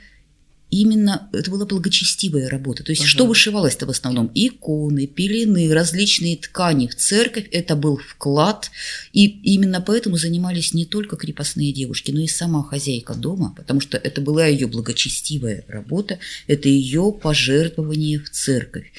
именно 0.81 1.29
это 1.31 1.51
была 1.51 1.65
благочестивая 1.65 2.49
работа. 2.49 2.83
То 2.83 2.91
есть 2.91 3.03
ага. 3.03 3.09
что 3.09 3.25
вышивалось-то 3.25 3.85
в 3.85 3.89
основном? 3.89 4.31
Иконы, 4.33 5.07
пелены, 5.07 5.73
различные 5.73 6.37
ткани. 6.37 6.87
В 6.87 6.95
церковь 6.95 7.47
это 7.51 7.75
был 7.75 7.97
вклад. 7.97 8.71
И 9.13 9.25
именно 9.25 9.81
поэтому 9.81 10.17
занимались 10.17 10.73
не 10.73 10.85
только 10.85 11.15
крепостные 11.15 11.71
девушки, 11.71 12.11
но 12.11 12.21
и 12.21 12.27
сама 12.27 12.63
хозяйка 12.63 13.13
дома, 13.13 13.53
потому 13.55 13.79
что 13.79 13.97
это 13.97 14.21
была 14.21 14.45
ее 14.47 14.67
благочестивая 14.67 15.63
работа, 15.67 16.19
это 16.47 16.67
ее 16.67 17.13
пожертвование 17.21 18.19
в 18.19 18.29
церковь. 18.29 18.91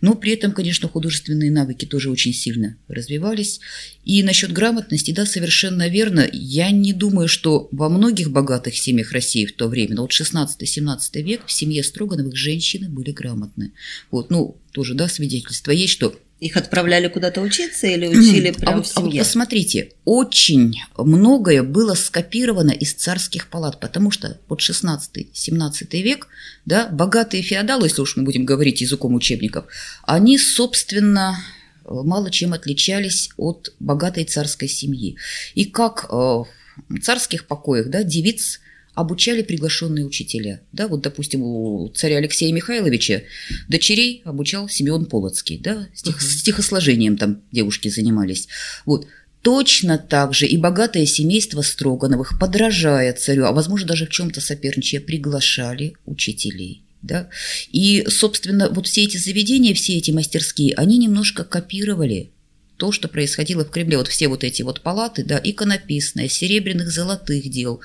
Но 0.00 0.14
при 0.14 0.32
этом, 0.32 0.52
конечно, 0.52 0.88
художественные 0.88 1.50
навыки 1.50 1.84
тоже 1.84 2.10
очень 2.10 2.32
сильно 2.32 2.76
развивались. 2.88 3.60
И 4.04 4.22
насчет 4.22 4.52
грамотности, 4.52 5.10
да, 5.10 5.26
совершенно 5.26 5.88
верно. 5.88 6.26
Я 6.32 6.70
не 6.70 6.92
думаю, 6.92 7.28
что 7.28 7.68
во 7.72 7.88
многих 7.88 8.30
богатых 8.30 8.76
семьях 8.76 9.12
России 9.12 9.44
в 9.44 9.52
то 9.52 9.68
время, 9.68 9.96
но 9.96 10.02
вот 10.02 10.12
16-17 10.12 11.17
век, 11.20 11.42
в 11.46 11.52
семье 11.52 11.82
Строгановых 11.82 12.36
женщины 12.36 12.88
были 12.88 13.10
грамотны. 13.10 13.72
Вот, 14.10 14.30
ну, 14.30 14.56
тоже, 14.72 14.94
да, 14.94 15.08
свидетельство 15.08 15.70
есть, 15.70 15.92
что 15.92 16.14
их 16.40 16.56
отправляли 16.56 17.08
куда-то 17.08 17.40
учиться 17.40 17.88
или 17.88 18.06
учили 18.06 18.52
прямо 18.52 18.74
а 18.74 18.76
вот, 18.76 18.86
в 18.86 18.88
семье? 18.90 19.02
А 19.02 19.12
вот 19.12 19.18
посмотрите, 19.18 19.92
очень 20.04 20.80
многое 20.96 21.62
было 21.62 21.94
скопировано 21.94 22.70
из 22.70 22.94
царских 22.94 23.48
палат, 23.48 23.80
потому 23.80 24.10
что 24.10 24.38
под 24.46 24.60
16-17 24.60 26.02
век, 26.02 26.28
да, 26.64 26.88
богатые 26.88 27.42
феодалы, 27.42 27.86
если 27.86 28.02
уж 28.02 28.16
мы 28.16 28.22
будем 28.22 28.44
говорить 28.44 28.80
языком 28.80 29.14
учебников, 29.14 29.64
они, 30.04 30.38
собственно, 30.38 31.36
мало 31.84 32.30
чем 32.30 32.52
отличались 32.52 33.30
от 33.36 33.74
богатой 33.80 34.24
царской 34.24 34.68
семьи. 34.68 35.16
И 35.54 35.64
как 35.64 36.06
э, 36.08 36.14
в 36.14 37.00
царских 37.02 37.46
покоях 37.46 37.88
да, 37.88 38.02
девиц 38.04 38.60
обучали 38.98 39.42
приглашенные 39.42 40.04
учителя. 40.04 40.60
Да, 40.72 40.88
вот, 40.88 41.02
допустим, 41.02 41.42
у 41.42 41.88
царя 41.94 42.16
Алексея 42.16 42.52
Михайловича 42.52 43.22
дочерей 43.68 44.22
обучал 44.24 44.68
Симеон 44.68 45.06
Полоцкий, 45.06 45.56
да, 45.58 45.86
стих, 45.94 46.16
uh-huh. 46.16 46.38
стихосложением 46.40 47.16
там 47.16 47.42
девушки 47.52 47.88
занимались. 47.88 48.48
Вот. 48.86 49.06
Точно 49.42 49.98
так 49.98 50.34
же 50.34 50.48
и 50.48 50.56
богатое 50.56 51.06
семейство 51.06 51.62
Строгановых, 51.62 52.40
подражая 52.40 53.12
царю, 53.12 53.44
а 53.44 53.52
возможно 53.52 53.86
даже 53.86 54.06
в 54.06 54.10
чем-то 54.10 54.40
соперничая, 54.40 55.00
приглашали 55.00 55.94
учителей. 56.04 56.82
Да? 57.00 57.28
И, 57.70 58.04
собственно, 58.08 58.68
вот 58.68 58.88
все 58.88 59.04
эти 59.04 59.16
заведения, 59.16 59.74
все 59.74 59.96
эти 59.96 60.10
мастерские, 60.10 60.74
они 60.74 60.98
немножко 60.98 61.44
копировали 61.44 62.32
то, 62.78 62.92
что 62.92 63.08
происходило 63.08 63.64
в 63.64 63.70
Кремле. 63.70 63.98
Вот 63.98 64.08
все 64.08 64.28
вот 64.28 64.44
эти 64.44 64.62
вот 64.62 64.80
палаты, 64.80 65.24
да, 65.24 65.40
иконописная, 65.42 66.28
серебряных, 66.28 66.90
золотых 66.90 67.50
дел, 67.50 67.80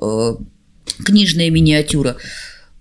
э, 0.00 0.34
книжная 1.04 1.48
миниатюра. 1.48 2.16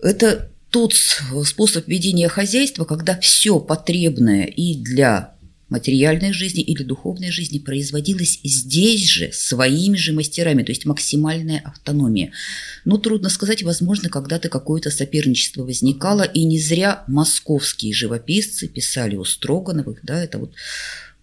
Это 0.01 0.51
тот 0.71 0.93
способ 0.93 1.87
ведения 1.87 2.27
хозяйства, 2.27 2.85
когда 2.85 3.17
все 3.19 3.59
потребное 3.59 4.45
и 4.45 4.75
для 4.75 5.35
материальной 5.71 6.33
жизни 6.33 6.61
или 6.61 6.83
духовной 6.83 7.31
жизни 7.31 7.57
производилось 7.57 8.39
здесь 8.43 9.07
же, 9.07 9.31
своими 9.31 9.95
же 9.95 10.11
мастерами, 10.11 10.63
то 10.63 10.71
есть 10.71 10.85
максимальная 10.85 11.61
автономия. 11.63 12.33
Но 12.83 12.97
трудно 12.97 13.29
сказать, 13.29 13.63
возможно, 13.63 14.09
когда-то 14.09 14.49
какое-то 14.49 14.91
соперничество 14.91 15.63
возникало, 15.63 16.23
и 16.23 16.43
не 16.43 16.59
зря 16.59 17.05
московские 17.07 17.93
живописцы 17.93 18.67
писали 18.67 19.15
у 19.15 19.23
Строгановых, 19.23 19.99
да, 20.03 20.21
это 20.21 20.39
вот 20.39 20.53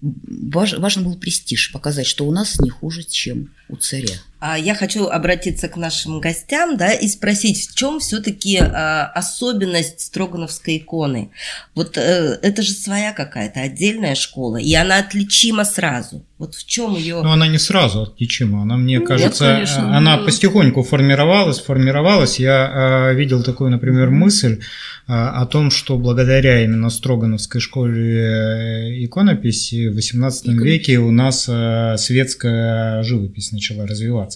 важен 0.00 1.04
был 1.04 1.16
престиж, 1.16 1.72
показать, 1.72 2.06
что 2.06 2.26
у 2.26 2.30
нас 2.30 2.60
не 2.60 2.70
хуже, 2.70 3.02
чем 3.02 3.50
у 3.68 3.76
царя. 3.76 4.16
А 4.40 4.56
я 4.56 4.74
хочу 4.74 5.06
обратиться 5.06 5.68
к 5.68 5.76
нашим 5.76 6.20
гостям, 6.20 6.76
да, 6.76 6.92
и 6.92 7.08
спросить, 7.08 7.68
в 7.68 7.74
чем 7.74 7.98
все-таки 7.98 8.58
а, 8.58 9.06
особенность 9.06 10.00
Строгановской 10.00 10.78
иконы? 10.78 11.30
Вот 11.74 11.98
э, 11.98 12.38
это 12.40 12.62
же 12.62 12.72
своя 12.72 13.12
какая-то 13.12 13.60
отдельная 13.60 14.14
школа, 14.14 14.58
и 14.58 14.72
она 14.74 14.98
отличима 14.98 15.64
сразу. 15.64 16.24
Вот 16.38 16.54
в 16.54 16.64
чем 16.66 16.94
ее? 16.94 17.20
Ну, 17.20 17.30
она 17.30 17.48
не 17.48 17.58
сразу 17.58 18.02
отличима. 18.02 18.62
Она, 18.62 18.76
мне 18.76 18.98
Нет, 18.98 19.06
кажется, 19.06 19.54
конечно, 19.54 19.96
она 19.96 20.18
но... 20.18 20.24
потихоньку 20.24 20.84
формировалась, 20.84 21.58
формировалась. 21.58 22.38
Я 22.38 23.10
э, 23.10 23.14
видел 23.16 23.42
такую, 23.42 23.70
например, 23.70 24.10
мысль 24.10 24.60
э, 25.08 25.12
о 25.12 25.44
том, 25.46 25.72
что 25.72 25.98
благодаря 25.98 26.62
именно 26.62 26.90
Строгановской 26.90 27.60
школе 27.60 28.20
э, 28.20 29.04
иконописи 29.04 29.88
в 29.88 29.98
XVIII 29.98 30.52
веке 30.62 30.98
у 30.98 31.10
нас 31.10 31.46
э, 31.48 31.96
светская 31.98 33.02
живопись 33.02 33.50
начала 33.50 33.84
развиваться. 33.84 34.27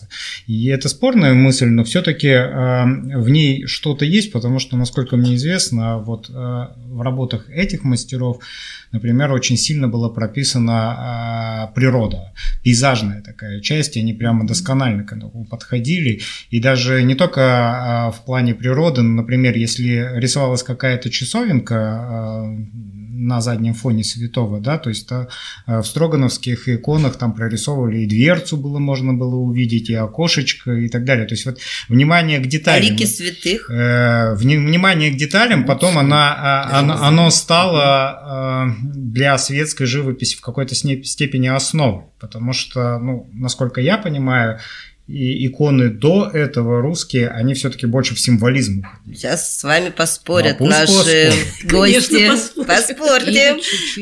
И 0.46 0.66
это 0.66 0.88
спорная 0.88 1.34
мысль, 1.34 1.66
но 1.66 1.84
все-таки 1.84 2.28
э, 2.28 2.84
в 3.16 3.28
ней 3.28 3.66
что-то 3.66 4.04
есть, 4.04 4.32
потому 4.32 4.58
что, 4.58 4.76
насколько 4.76 5.16
мне 5.16 5.34
известно, 5.36 5.98
вот 5.98 6.30
э, 6.30 6.32
в 6.32 7.00
работах 7.02 7.48
этих 7.50 7.84
мастеров 7.84 8.40
например, 8.92 9.32
очень 9.32 9.56
сильно 9.56 9.88
была 9.88 10.10
прописана 10.10 11.70
э, 11.70 11.74
природа, 11.74 12.32
пейзажная 12.62 13.22
такая 13.22 13.60
часть, 13.60 13.96
и 13.96 14.00
они 14.00 14.12
прямо 14.12 14.46
досконально 14.46 15.04
к 15.04 15.12
этому 15.12 15.44
подходили. 15.46 16.20
И 16.50 16.60
даже 16.60 17.02
не 17.02 17.14
только 17.14 17.40
э, 17.40 18.16
в 18.16 18.24
плане 18.24 18.54
природы, 18.54 19.02
но, 19.02 19.22
например, 19.22 19.56
если 19.56 20.10
рисовалась 20.14 20.62
какая-то 20.62 21.10
часовенка, 21.10 22.46
на 23.14 23.40
заднем 23.40 23.74
фоне 23.74 24.04
святого, 24.04 24.60
да, 24.60 24.78
то 24.78 24.88
есть 24.88 25.10
а, 25.12 25.28
в 25.66 25.84
строгановских 25.84 26.68
иконах 26.68 27.16
там 27.16 27.34
прорисовывали 27.34 27.98
и 27.98 28.06
дверцу 28.06 28.56
было 28.56 28.78
можно 28.78 29.12
было 29.12 29.36
увидеть, 29.36 29.90
и 29.90 29.94
окошечко 29.94 30.72
и 30.72 30.88
так 30.88 31.04
далее. 31.04 31.26
То 31.26 31.34
есть 31.34 31.46
вот 31.46 31.58
внимание 31.88 32.38
к 32.38 32.46
деталям. 32.46 32.92
Лики 32.92 33.04
святых. 33.04 33.70
Э, 33.70 34.34
внимание 34.34 35.10
к 35.10 35.16
деталям, 35.16 35.64
потом 35.64 35.98
она, 35.98 36.34
а, 36.34 36.78
оно, 36.80 37.02
оно 37.02 37.30
стало 37.30 38.74
для 38.94 39.36
светской 39.38 39.86
живописи 39.86 40.36
в 40.36 40.40
какой-то 40.40 40.74
степени 40.74 41.48
основой, 41.48 42.04
потому 42.18 42.52
что, 42.52 42.98
ну, 42.98 43.28
насколько 43.32 43.80
я 43.80 43.98
понимаю, 43.98 44.58
и 45.12 45.46
иконы 45.46 45.90
до 45.90 46.30
этого 46.32 46.80
русские, 46.80 47.28
они 47.28 47.52
все-таки 47.52 47.84
больше 47.84 48.14
в 48.14 48.20
символизм 48.20 48.82
Сейчас 49.12 49.58
с 49.58 49.62
вами 49.62 49.90
поспорят 49.90 50.58
ну, 50.58 50.66
наши 50.66 51.32
гости. 51.64 52.12
Конечно, 52.14 52.64
Поспорьте. 52.64 53.56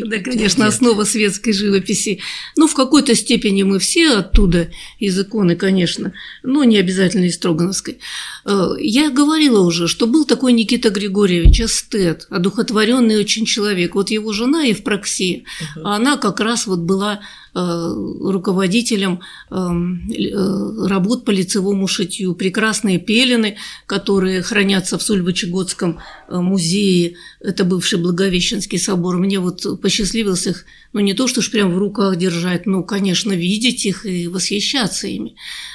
Да, 0.04 0.18
конечно, 0.18 0.66
основа 0.66 1.02
светской 1.02 1.52
живописи. 1.52 2.20
Ну, 2.56 2.68
в 2.68 2.74
какой-то 2.74 3.16
степени 3.16 3.64
мы 3.64 3.80
все 3.80 4.18
оттуда, 4.18 4.68
из 5.00 5.18
иконы, 5.18 5.56
конечно, 5.56 6.12
но 6.44 6.62
не 6.62 6.78
обязательно 6.78 7.24
из 7.24 7.34
Строгановской. 7.34 7.98
Э, 8.44 8.68
я 8.78 9.10
говорила 9.10 9.60
уже, 9.60 9.88
что 9.88 10.06
был 10.06 10.24
такой 10.24 10.52
Никита 10.52 10.90
Григорьевич 10.90 11.60
эстет, 11.60 12.28
одухотворенный 12.30 13.18
очень 13.18 13.46
человек. 13.46 13.96
Вот 13.96 14.10
его 14.10 14.32
жена 14.32 14.62
Евпроксия, 14.62 15.40
uh-huh. 15.40 15.82
она 15.82 16.16
как 16.18 16.38
раз 16.38 16.66
вот 16.66 16.80
была 16.80 17.20
руководителем 17.54 19.20
эм, 19.50 20.10
э, 20.10 20.86
работ 20.88 21.24
по 21.24 21.30
лицевому 21.30 21.86
шитью. 21.88 22.34
Прекрасные 22.34 22.98
пелены, 22.98 23.56
которые 23.86 24.42
хранятся 24.42 24.98
в 24.98 25.02
Сульвычегодском 25.02 25.98
э, 26.28 26.36
музее, 26.36 27.16
это 27.40 27.64
бывший 27.64 27.98
Благовещенский 27.98 28.78
собор. 28.78 29.18
Мне 29.18 29.40
вот 29.40 29.80
посчастливилось 29.80 30.46
их, 30.46 30.64
ну 30.92 31.00
не 31.00 31.14
то 31.14 31.26
что 31.26 31.42
ж 31.42 31.50
прям 31.50 31.74
в 31.74 31.78
руках 31.78 32.16
держать, 32.16 32.66
но, 32.66 32.82
конечно, 32.82 33.32
видеть 33.32 33.86
их 33.86 34.06
и 34.06 34.28
восхищаться 34.28 35.06
ими. 35.06 35.34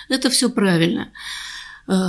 Это 0.10 0.30
все 0.30 0.50
правильно. 0.50 1.10
Э, 1.10 1.55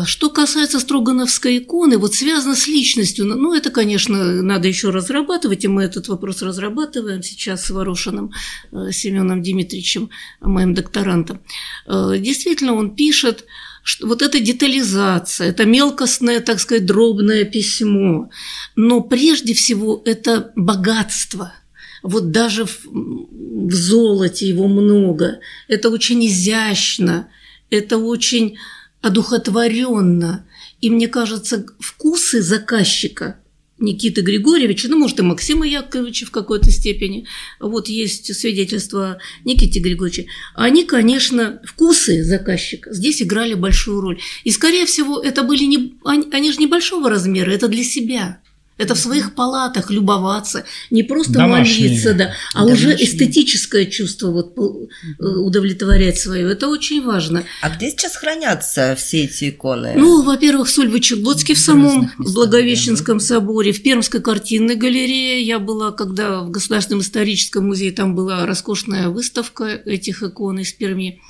что 0.06 0.30
касается 0.30 0.80
Строгановской 0.80 1.58
иконы, 1.58 1.98
вот 1.98 2.14
связано 2.14 2.54
с 2.54 2.66
личностью, 2.66 3.26
ну, 3.26 3.54
это, 3.54 3.70
конечно, 3.70 4.42
надо 4.42 4.68
еще 4.68 4.90
разрабатывать, 4.90 5.64
и 5.64 5.68
мы 5.68 5.82
этот 5.84 6.08
вопрос 6.08 6.42
разрабатываем 6.42 7.22
сейчас 7.22 7.64
с 7.66 7.70
Ворошиным 7.70 8.32
э, 8.72 8.90
Семеном 8.92 9.42
Дмитриевичем, 9.42 10.08
моим 10.40 10.72
докторантом. 10.72 11.40
Э, 11.86 12.14
действительно, 12.18 12.74
он 12.74 12.94
пишет, 12.94 13.44
что 13.82 14.06
вот 14.06 14.22
эта 14.22 14.40
детализация, 14.40 15.48
это 15.48 15.66
мелкостное, 15.66 16.40
так 16.40 16.58
сказать, 16.58 16.86
дробное 16.86 17.44
письмо, 17.44 18.30
но 18.76 19.02
прежде 19.02 19.52
всего 19.52 20.02
это 20.04 20.52
богатство– 20.56 21.52
вот 22.06 22.30
даже 22.30 22.66
в, 22.66 22.86
в 22.86 23.72
золоте 23.72 24.48
его 24.48 24.68
много. 24.68 25.40
Это 25.66 25.90
очень 25.90 26.24
изящно, 26.26 27.28
это 27.70 27.98
очень 27.98 28.58
одухотворенно. 29.06 30.46
И 30.80 30.90
мне 30.90 31.08
кажется, 31.08 31.64
вкусы 31.78 32.42
заказчика 32.42 33.38
Никиты 33.78 34.22
Григорьевича, 34.22 34.88
ну, 34.88 34.96
может, 34.96 35.18
и 35.18 35.22
Максима 35.22 35.66
Яковлевича 35.66 36.26
в 36.26 36.30
какой-то 36.30 36.70
степени, 36.70 37.26
вот 37.60 37.88
есть 37.88 38.34
свидетельства 38.34 39.18
Никиты 39.44 39.80
Григорьевича, 39.80 40.24
они, 40.54 40.84
конечно, 40.84 41.60
вкусы 41.64 42.24
заказчика 42.24 42.92
здесь 42.92 43.22
играли 43.22 43.54
большую 43.54 44.00
роль. 44.00 44.18
И, 44.44 44.50
скорее 44.50 44.86
всего, 44.86 45.20
это 45.20 45.42
были 45.42 45.64
не... 45.64 45.94
Они, 46.04 46.26
они 46.32 46.52
же 46.52 46.58
небольшого 46.58 47.10
размера, 47.10 47.50
это 47.50 47.68
для 47.68 47.84
себя. 47.84 48.40
Это 48.78 48.94
в 48.94 48.98
своих 48.98 49.34
палатах 49.34 49.90
любоваться, 49.90 50.64
не 50.90 51.02
просто 51.02 51.32
Домашние. 51.32 51.88
молиться, 51.88 52.12
да, 52.12 52.32
а 52.52 52.64
Домашние. 52.64 52.94
уже 52.94 53.04
эстетическое 53.04 53.86
чувство 53.86 54.30
вот 54.30 54.54
э, 54.58 55.24
удовлетворять 55.24 56.18
свое. 56.18 56.52
Это 56.52 56.68
очень 56.68 57.02
важно. 57.02 57.44
А 57.62 57.70
где 57.70 57.90
сейчас 57.90 58.16
хранятся 58.16 58.94
все 58.98 59.24
эти 59.24 59.48
иконы? 59.48 59.94
Ну, 59.96 60.22
во-первых, 60.22 60.68
в 60.68 60.70
Сольвычегодске 60.70 61.54
в 61.54 61.58
самом 61.58 62.02
местах, 62.18 62.34
Благовещенском 62.34 63.16
да. 63.18 63.24
соборе, 63.24 63.72
в 63.72 63.82
Пермской 63.82 64.20
картинной 64.20 64.76
галерее. 64.76 65.42
Я 65.42 65.58
была, 65.58 65.92
когда 65.92 66.42
в 66.42 66.50
Государственном 66.50 67.00
историческом 67.00 67.66
музее, 67.68 67.92
там 67.92 68.14
была 68.14 68.44
роскошная 68.44 69.08
выставка 69.08 69.64
этих 69.64 70.22
икон 70.22 70.58
из 70.58 70.74
Перми. 70.74 71.22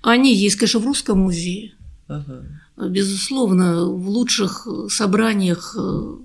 Они 0.00 0.34
есть, 0.34 0.56
конечно, 0.56 0.80
в 0.80 0.86
Русском 0.86 1.18
музее. 1.18 1.74
Ага. 2.08 2.46
Безусловно, 2.76 3.84
в 3.84 4.08
лучших 4.08 4.66
собраниях 4.88 5.76
э, 5.78 6.16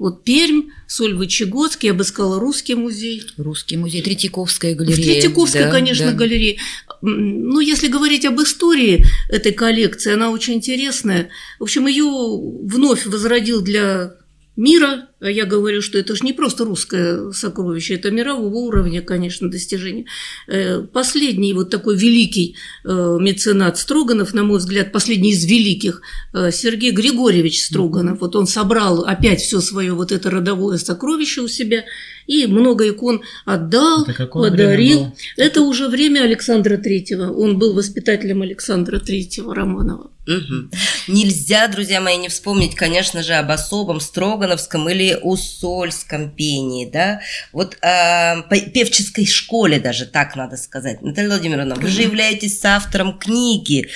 вот 0.00 0.24
Пермь, 0.24 0.70
Сольвычегодский, 0.86 1.88
я 1.88 1.94
бы 1.94 2.04
сказала, 2.04 2.40
Русский 2.40 2.74
музей. 2.74 3.22
Русский 3.36 3.76
музей, 3.76 4.00
Третьяковская 4.00 4.74
галерея. 4.74 4.96
Третьяковская, 4.96 5.66
да, 5.66 5.70
конечно, 5.70 6.06
да. 6.06 6.16
галерея. 6.16 6.56
Ну, 7.02 7.60
если 7.60 7.86
говорить 7.88 8.24
об 8.24 8.40
истории 8.40 9.04
этой 9.28 9.52
коллекции, 9.52 10.14
она 10.14 10.30
очень 10.30 10.54
интересная. 10.54 11.28
В 11.58 11.64
общем, 11.64 11.86
ее 11.86 12.06
вновь 12.06 13.04
возродил 13.04 13.60
для 13.60 14.14
мира, 14.56 15.09
я 15.20 15.44
говорю, 15.44 15.82
что 15.82 15.98
это 15.98 16.16
же 16.16 16.24
не 16.24 16.32
просто 16.32 16.64
русское 16.64 17.32
сокровище, 17.32 17.94
это 17.94 18.10
мирового 18.10 18.54
уровня, 18.54 19.02
конечно, 19.02 19.50
достижение. 19.50 20.06
Э, 20.48 20.80
последний 20.80 21.52
вот 21.52 21.70
такой 21.70 21.96
великий 21.96 22.56
э, 22.84 22.88
меценат 23.20 23.78
Строганов, 23.78 24.32
на 24.32 24.44
мой 24.44 24.58
взгляд, 24.58 24.92
последний 24.92 25.32
из 25.32 25.44
великих, 25.44 26.00
э, 26.32 26.50
Сергей 26.52 26.92
Григорьевич 26.92 27.62
Строганов. 27.62 28.20
Вот 28.20 28.34
он 28.36 28.46
собрал 28.46 29.04
опять 29.04 29.40
все 29.40 29.60
свое 29.60 29.92
вот 29.92 30.12
это 30.12 30.30
родовое 30.30 30.78
сокровище 30.78 31.42
у 31.42 31.48
себя 31.48 31.84
и 32.26 32.46
много 32.46 32.88
икон 32.88 33.22
отдал, 33.44 34.06
подарил. 34.32 35.12
Это 35.36 35.62
уже 35.62 35.88
время 35.88 36.20
Александра 36.20 36.76
Третьего. 36.76 37.32
Он 37.32 37.58
был 37.58 37.74
воспитателем 37.74 38.42
Александра 38.42 39.00
Третьего 39.00 39.54
Романова. 39.54 40.10
Угу. 40.26 40.70
Нельзя, 41.08 41.66
друзья 41.66 42.00
мои, 42.00 42.16
не 42.16 42.28
вспомнить, 42.28 42.76
конечно 42.76 43.22
же, 43.22 43.32
об 43.32 43.50
особом 43.50 44.00
Строгановском 44.00 44.88
или 44.88 45.09
Усольском 45.18 46.30
пении, 46.30 46.88
да, 46.90 47.20
вот 47.52 47.76
э, 47.82 48.70
певческой 48.72 49.26
школе 49.26 49.80
даже, 49.80 50.06
так 50.06 50.36
надо 50.36 50.56
сказать. 50.56 51.02
Наталья 51.02 51.28
Владимировна, 51.28 51.74
вы 51.74 51.88
же 51.88 52.02
являетесь 52.02 52.64
автором 52.64 53.18
книги, 53.18 53.88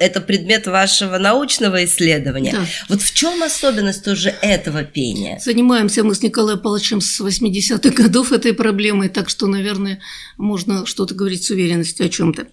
это 0.00 0.20
предмет 0.20 0.66
вашего 0.66 1.18
научного 1.18 1.84
исследования. 1.84 2.52
Да. 2.52 2.66
Вот 2.88 3.02
в 3.02 3.14
чем 3.14 3.42
особенность 3.42 4.04
тоже 4.04 4.34
этого 4.42 4.84
пения? 4.84 5.38
Занимаемся 5.38 6.04
мы 6.04 6.14
с 6.14 6.22
Николаем 6.22 6.58
Павловичем 6.58 7.00
с 7.00 7.20
80-х 7.20 7.90
годов 7.90 8.32
этой 8.32 8.52
проблемой, 8.52 9.08
так 9.08 9.28
что, 9.28 9.46
наверное, 9.46 10.00
можно 10.36 10.86
что-то 10.86 11.14
говорить 11.14 11.44
с 11.44 11.50
уверенностью 11.50 12.06
о 12.06 12.08
чем-то. 12.08 12.46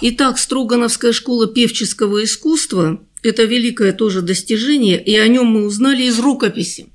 Итак, 0.00 0.38
Строгановская 0.38 1.12
школа 1.12 1.46
певческого 1.46 2.24
искусства– 2.24 3.00
это 3.22 3.44
великое 3.44 3.92
тоже 3.92 4.20
достижение, 4.22 5.02
и 5.02 5.16
о 5.16 5.28
нем 5.28 5.46
мы 5.46 5.64
узнали 5.64 6.02
из 6.02 6.18
рукописи. 6.18 6.91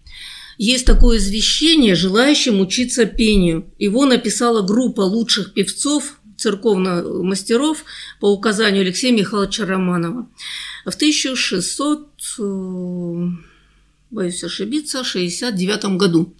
Есть 0.57 0.85
такое 0.85 1.17
извещение 1.17 1.95
желающим 1.95 2.59
учиться 2.59 3.05
пению. 3.05 3.71
Его 3.77 4.05
написала 4.05 4.61
группа 4.61 5.01
лучших 5.01 5.53
певцов, 5.53 6.19
церковных 6.37 7.05
мастеров 7.23 7.83
по 8.19 8.31
указанию 8.31 8.81
Алексея 8.81 9.11
Михайловича 9.11 9.65
Романова. 9.65 10.29
В 10.85 10.95
1600, 10.95 12.09
э, 12.39 13.27
боюсь 14.11 14.43
ошибиться, 14.43 15.03
69 15.03 15.97
году. 15.97 16.35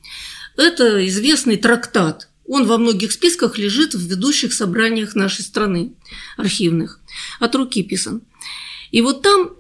Это 0.56 1.06
известный 1.08 1.58
трактат 1.58 2.28
он 2.48 2.66
во 2.66 2.78
многих 2.78 3.12
списках 3.12 3.58
лежит 3.58 3.94
в 3.94 4.00
ведущих 4.00 4.54
собраниях 4.54 5.16
нашей 5.16 5.44
страны, 5.44 5.94
архивных, 6.38 7.00
от 7.40 7.54
руки 7.56 7.84
писан. 7.84 8.22
И 8.92 9.02
вот 9.02 9.22
там 9.22 9.52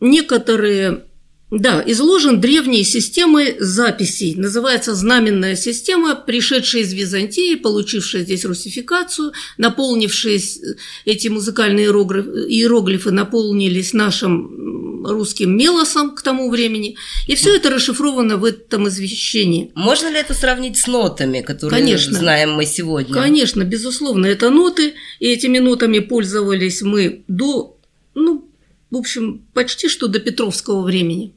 некоторые 0.00 1.06
да, 1.50 1.82
изложен 1.86 2.40
древней 2.40 2.84
системой 2.84 3.56
записей. 3.58 4.34
Называется 4.34 4.94
знаменная 4.94 5.56
система, 5.56 6.14
пришедшая 6.14 6.82
из 6.82 6.92
Византии, 6.92 7.54
получившая 7.54 8.22
здесь 8.22 8.44
русификацию, 8.44 9.32
наполнившие 9.56 10.40
эти 11.06 11.28
музыкальные 11.28 11.86
иероглифы, 11.86 13.12
наполнились 13.12 13.94
нашим 13.94 15.06
русским 15.06 15.56
мелосом 15.56 16.14
к 16.14 16.22
тому 16.22 16.50
времени. 16.50 16.96
И 17.26 17.34
все 17.34 17.56
это 17.56 17.70
расшифровано 17.70 18.36
в 18.36 18.44
этом 18.44 18.88
извещении. 18.88 19.72
Можно 19.74 20.08
ли 20.10 20.18
это 20.18 20.34
сравнить 20.34 20.76
с 20.76 20.86
нотами, 20.86 21.40
которые 21.40 21.80
Конечно. 21.80 22.18
знаем 22.18 22.52
мы 22.52 22.66
сегодня? 22.66 23.14
Конечно, 23.14 23.64
безусловно, 23.64 24.26
это 24.26 24.50
ноты. 24.50 24.94
И 25.18 25.28
этими 25.28 25.58
нотами 25.58 26.00
пользовались 26.00 26.82
мы 26.82 27.24
до, 27.26 27.78
ну, 28.14 28.48
в 28.90 28.96
общем, 28.96 29.46
почти 29.54 29.88
что 29.88 30.08
до 30.08 30.18
Петровского 30.18 30.82
времени. 30.82 31.34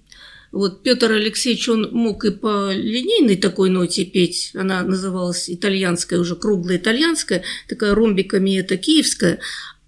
Вот 0.51 0.83
Петр 0.83 1.11
Алексеевич, 1.13 1.69
он 1.69 1.89
мог 1.93 2.25
и 2.25 2.31
по 2.31 2.73
линейной 2.73 3.37
такой 3.37 3.69
ноте 3.69 4.03
петь, 4.03 4.51
она 4.53 4.83
называлась 4.83 5.49
итальянская, 5.49 6.19
уже 6.19 6.35
круглая 6.35 6.77
итальянская, 6.77 7.43
такая 7.69 7.95
ромбиками 7.95 8.59
это 8.59 8.75
киевская, 8.75 9.39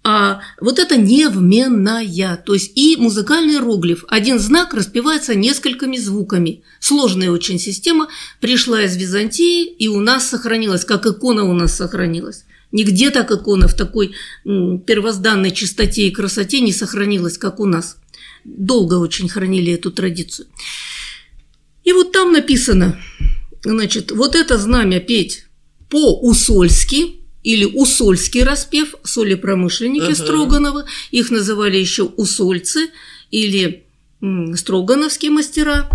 А 0.06 0.40
вот 0.60 0.78
это 0.78 0.96
невменная, 0.96 2.36
то 2.36 2.54
есть 2.54 2.72
и 2.76 2.96
музыкальный 2.96 3.54
иероглиф. 3.54 4.04
Один 4.08 4.38
знак 4.38 4.74
распевается 4.74 5.34
несколькими 5.34 5.98
звуками. 5.98 6.62
Сложная 6.80 7.30
очень 7.30 7.58
система, 7.58 8.08
пришла 8.40 8.82
из 8.82 8.96
Византии 8.96 9.64
и 9.66 9.88
у 9.88 10.00
нас 10.00 10.28
сохранилась, 10.28 10.84
как 10.84 11.06
икона 11.06 11.44
у 11.44 11.52
нас 11.52 11.74
сохранилась. 11.74 12.44
Нигде 12.72 13.10
так 13.10 13.30
икона 13.30 13.68
в 13.68 13.74
такой 13.74 14.14
первозданной 14.44 15.52
чистоте 15.52 16.08
и 16.08 16.10
красоте 16.10 16.60
не 16.60 16.72
сохранилась, 16.72 17.38
как 17.38 17.60
у 17.60 17.66
нас. 17.66 17.96
Долго 18.44 18.94
очень 18.94 19.28
хранили 19.28 19.72
эту 19.72 19.90
традицию. 19.90 20.48
И 21.84 21.92
вот 21.92 22.12
там 22.12 22.32
написано, 22.32 23.00
значит, 23.62 24.10
вот 24.10 24.34
это 24.34 24.58
знамя 24.58 25.00
петь 25.00 25.46
по-усольски, 25.88 27.20
или 27.42 27.66
усольский 27.66 28.42
распев, 28.42 28.94
солепромышленники 29.04 30.10
uh-huh. 30.10 30.14
Строганова, 30.14 30.86
их 31.10 31.30
называли 31.30 31.76
еще 31.76 32.04
усольцы 32.04 32.88
или 33.30 33.84
м, 34.22 34.56
строгановские 34.56 35.30
мастера, 35.30 35.90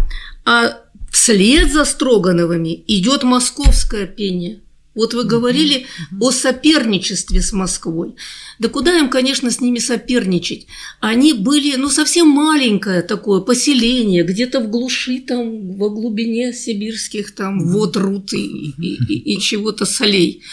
а 0.46 0.78
вслед 1.12 1.74
за 1.74 1.86
Строгановыми 1.86 2.84
идет 2.88 3.24
московское 3.24 4.06
пение– 4.06 4.62
вот 5.00 5.14
вы 5.14 5.24
говорили 5.24 5.78
mm-hmm. 5.78 6.18
о 6.20 6.32
соперничестве 6.32 7.42
с 7.42 7.54
Москвой. 7.54 8.16
Да 8.60 8.68
куда 8.68 8.98
им, 8.98 9.10
конечно, 9.10 9.50
с 9.50 9.62
ними 9.62 9.80
соперничать? 9.80 10.68
Они 11.00 11.32
были, 11.32 11.78
ну, 11.78 11.90
совсем 11.90 12.28
маленькое 12.28 13.02
такое 13.02 13.40
поселение, 13.40 14.26
где-то 14.26 14.60
в 14.60 14.70
глуши, 14.70 15.22
там, 15.22 15.78
во 15.78 15.90
глубине 15.90 16.52
сибирских, 16.52 17.34
там, 17.34 17.62
mm-hmm. 17.62 17.72
вот 17.72 17.96
рут 17.96 18.34
и, 18.34 18.46
и, 18.72 18.98
и, 19.08 19.36
и 19.36 19.40
чего-то 19.48 19.86
солей. 19.86 20.44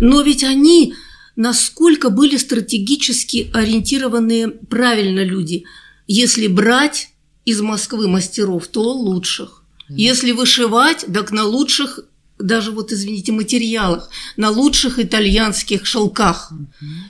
Но 0.00 0.22
ведь 0.22 0.44
они 0.44 0.94
насколько 1.34 2.08
были 2.08 2.36
стратегически 2.36 3.50
ориентированные 3.52 4.48
правильно 4.48 5.24
люди. 5.24 5.64
Если 6.06 6.46
брать 6.46 7.08
из 7.44 7.60
Москвы 7.60 8.06
мастеров, 8.06 8.68
то 8.68 8.82
лучших. 8.82 9.64
Если 9.88 10.30
вышивать, 10.32 11.04
так 11.12 11.32
на 11.32 11.44
лучших 11.44 12.00
даже 12.38 12.70
вот, 12.70 12.92
извините, 12.92 13.32
материалах, 13.32 14.10
на 14.36 14.50
лучших 14.50 14.98
итальянских 14.98 15.86
шелках. 15.86 16.52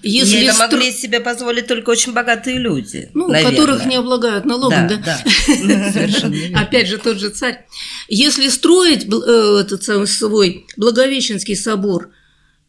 Если 0.03 0.39
И 0.39 0.43
это 0.43 0.55
стро... 0.55 0.67
могли 0.67 0.93
себе 0.93 1.21
позволить 1.21 1.67
только 1.67 1.91
очень 1.91 2.13
богатые 2.13 2.59
люди. 2.59 3.11
Ну, 3.15 3.29
наверное. 3.29 3.57
которых 3.57 3.87
не 3.87 3.97
облагают 3.97 4.45
налогом, 4.45 4.87
да? 4.89 4.97
да? 5.05 5.21
да. 5.25 6.61
Опять 6.61 6.89
же, 6.89 6.99
тот 6.99 7.19
же 7.19 7.31
царь. 7.31 7.67
Если 8.09 8.49
строить 8.49 9.05
э, 9.05 9.59
этот 9.61 9.83
самый 9.83 10.07
свой 10.07 10.67
Благовещенский 10.77 11.57
собор, 11.57 12.11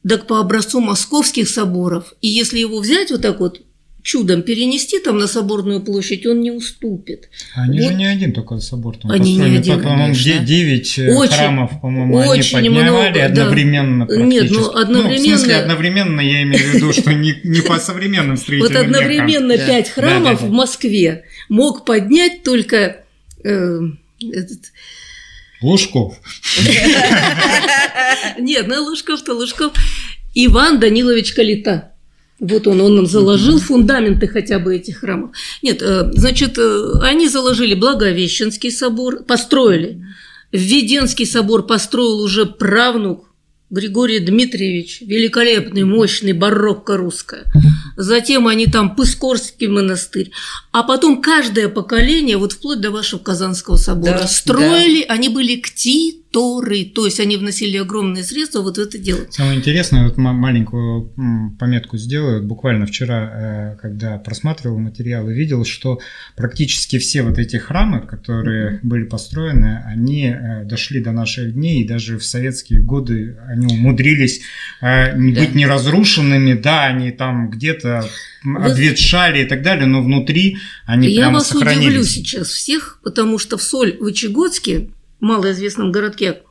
так 0.07 0.25
по 0.25 0.39
образцу 0.39 0.79
московских 0.79 1.49
соборов, 1.49 2.13
и 2.21 2.27
если 2.27 2.59
его 2.59 2.79
взять 2.79 3.11
вот 3.11 3.21
так 3.21 3.39
вот 3.39 3.61
чудом 4.07 4.41
перенести 4.41 4.99
там 4.99 5.17
на 5.17 5.27
Соборную 5.27 5.81
площадь, 5.81 6.25
он 6.25 6.39
не 6.39 6.49
уступит. 6.49 7.29
Они 7.55 7.81
вот. 7.81 7.89
же 7.89 7.93
не 7.95 8.05
один 8.05 8.31
только 8.31 8.57
собор 8.59 8.97
там 8.97 9.11
они 9.11 9.35
построили, 9.35 9.51
не 9.51 9.57
один, 9.57 9.83
по-моему, 9.83 10.15
9 10.15 10.99
э, 10.99 11.13
очень, 11.13 11.33
храмов, 11.33 11.81
по-моему, 11.81 12.19
они 12.21 12.41
поднимали 12.41 12.89
много, 12.89 13.25
одновременно 13.25 14.07
да. 14.07 14.15
Нет, 14.15 14.49
ну 14.49 14.69
одновременно... 14.69 15.09
Ну, 15.11 15.35
в 15.35 15.39
смысле, 15.39 15.55
одновременно 15.57 16.21
я 16.21 16.43
имею 16.43 16.63
в 16.63 16.73
виду, 16.73 16.93
что 16.93 17.13
не, 17.13 17.35
не 17.43 17.59
по 17.59 17.79
современным 17.79 18.37
строительным 18.37 18.73
Вот 18.73 18.81
одновременно 18.81 19.57
пять 19.57 19.89
храмов 19.89 20.41
в 20.41 20.51
Москве 20.51 21.25
мог 21.49 21.83
поднять 21.83 22.43
только 22.43 23.03
э, 23.43 23.79
этот... 24.21 24.59
Лужков. 25.61 26.15
Нет, 28.39 28.67
на 28.67 28.79
Лужков-то 28.79 29.33
Лужков. 29.33 29.73
Иван 30.33 30.79
Данилович 30.79 31.33
Калита. 31.33 31.91
Вот 32.39 32.67
он, 32.67 32.81
он 32.81 32.95
нам 32.95 33.07
заложил 33.07 33.59
фундаменты 33.59 34.27
хотя 34.27 34.59
бы 34.59 34.75
этих 34.75 34.99
храмов. 34.99 35.31
Нет, 35.63 35.81
э, 35.81 36.11
значит, 36.13 36.57
э, 36.57 36.91
они 37.01 37.27
заложили 37.29 37.73
Благовещенский 37.73 38.71
собор, 38.71 39.23
построили. 39.23 40.03
Введенский 40.51 41.25
собор 41.25 41.65
построил 41.65 42.21
уже 42.21 42.45
правнук 42.45 43.27
Григорий 43.69 44.19
Дмитриевич, 44.19 45.01
великолепный, 45.01 45.83
мощный, 45.83 46.33
барокко 46.33 46.95
русская. 46.95 47.43
Затем 47.97 48.47
они 48.47 48.67
там 48.67 48.95
Пыскорский 48.95 49.67
монастырь. 49.67 50.31
А 50.71 50.83
потом 50.83 51.21
каждое 51.21 51.67
поколение, 51.67 52.37
вот 52.37 52.53
вплоть 52.53 52.79
до 52.79 52.91
вашего 52.91 53.19
Казанского 53.19 53.75
собора, 53.75 54.19
да, 54.19 54.27
строили, 54.27 55.05
да. 55.07 55.13
они 55.15 55.29
были 55.29 55.55
кти 55.59 56.23
торы, 56.31 56.85
то 56.85 57.05
есть 57.05 57.19
они 57.19 57.37
вносили 57.37 57.77
огромные 57.77 58.23
средства 58.23 58.61
вот 58.61 58.77
в 58.77 58.81
это 58.81 58.97
дело. 58.97 59.21
Самое 59.31 59.57
интересное, 59.57 60.07
вот 60.07 60.17
маленькую 60.17 61.11
пометку 61.57 61.97
сделаю, 61.97 62.43
буквально 62.43 62.85
вчера, 62.85 63.31
э, 63.73 63.77
когда 63.81 64.17
просматривал 64.17 64.77
материалы, 64.77 65.33
видел, 65.33 65.65
что 65.65 65.99
практически 66.35 66.99
все 66.99 67.23
вот 67.23 67.39
эти 67.39 67.55
храмы, 67.55 68.01
которые 68.01 68.73
mm-hmm. 68.73 68.79
были 68.83 69.03
построены, 69.05 69.81
они 69.85 70.27
э, 70.27 70.63
дошли 70.65 70.99
до 70.99 71.11
наших 71.11 71.53
дней, 71.53 71.81
и 71.81 71.87
даже 71.87 72.19
в 72.19 72.25
советские 72.25 72.81
годы 72.81 73.37
они 73.47 73.65
умудрились 73.73 74.41
э, 74.81 75.17
не 75.17 75.33
да. 75.33 75.41
быть 75.41 75.55
неразрушенными, 75.55 76.53
да, 76.53 76.85
они 76.85 77.11
там 77.11 77.49
где-то 77.49 77.86
обветшали 78.43 79.43
и 79.43 79.45
так 79.45 79.61
далее, 79.61 79.85
но 79.85 80.01
внутри 80.01 80.57
они 80.85 81.09
Я 81.09 81.21
прямо 81.21 81.39
сохранились. 81.39 81.75
Я 81.75 81.79
вас 81.79 81.87
удивлю 81.87 82.03
сейчас 82.03 82.47
всех, 82.49 82.99
потому 83.03 83.39
что 83.39 83.57
в 83.57 83.63
Соль 83.63 83.97
Вычегодске 83.99 84.89
малоизвестном 85.19 85.91
городке, 85.91 86.41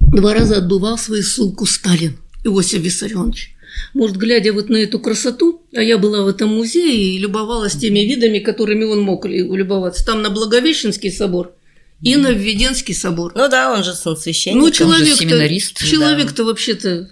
два 0.00 0.34
раза 0.34 0.58
отбывал 0.58 0.98
свою 0.98 1.22
ссылку 1.22 1.66
Сталин 1.66 2.16
Иосиф 2.44 2.80
Виссарионович. 2.80 3.54
Может, 3.94 4.16
глядя 4.16 4.52
вот 4.52 4.68
на 4.68 4.76
эту 4.76 4.98
красоту, 4.98 5.62
а 5.74 5.82
я 5.82 5.98
была 5.98 6.22
в 6.22 6.28
этом 6.28 6.54
музее 6.54 7.14
и 7.14 7.18
любовалась 7.18 7.74
теми 7.74 8.00
видами, 8.00 8.38
которыми 8.38 8.84
он 8.84 9.00
мог 9.02 9.26
любоваться. 9.26 10.04
Там 10.04 10.22
на 10.22 10.30
Благовещенский 10.30 11.12
собор 11.12 11.54
и 12.00 12.16
на 12.16 12.30
Введенский 12.30 12.94
собор. 12.94 13.32
Ну 13.34 13.48
да, 13.48 13.72
он 13.72 13.84
же 13.84 13.94
сын 13.94 14.16
священник. 14.16 14.62
Ну, 14.62 14.70
человек-то, 14.70 15.16
семинарист. 15.16 15.84
Человек-то 15.84 16.38
да. 16.38 16.44
вообще-то 16.44 17.10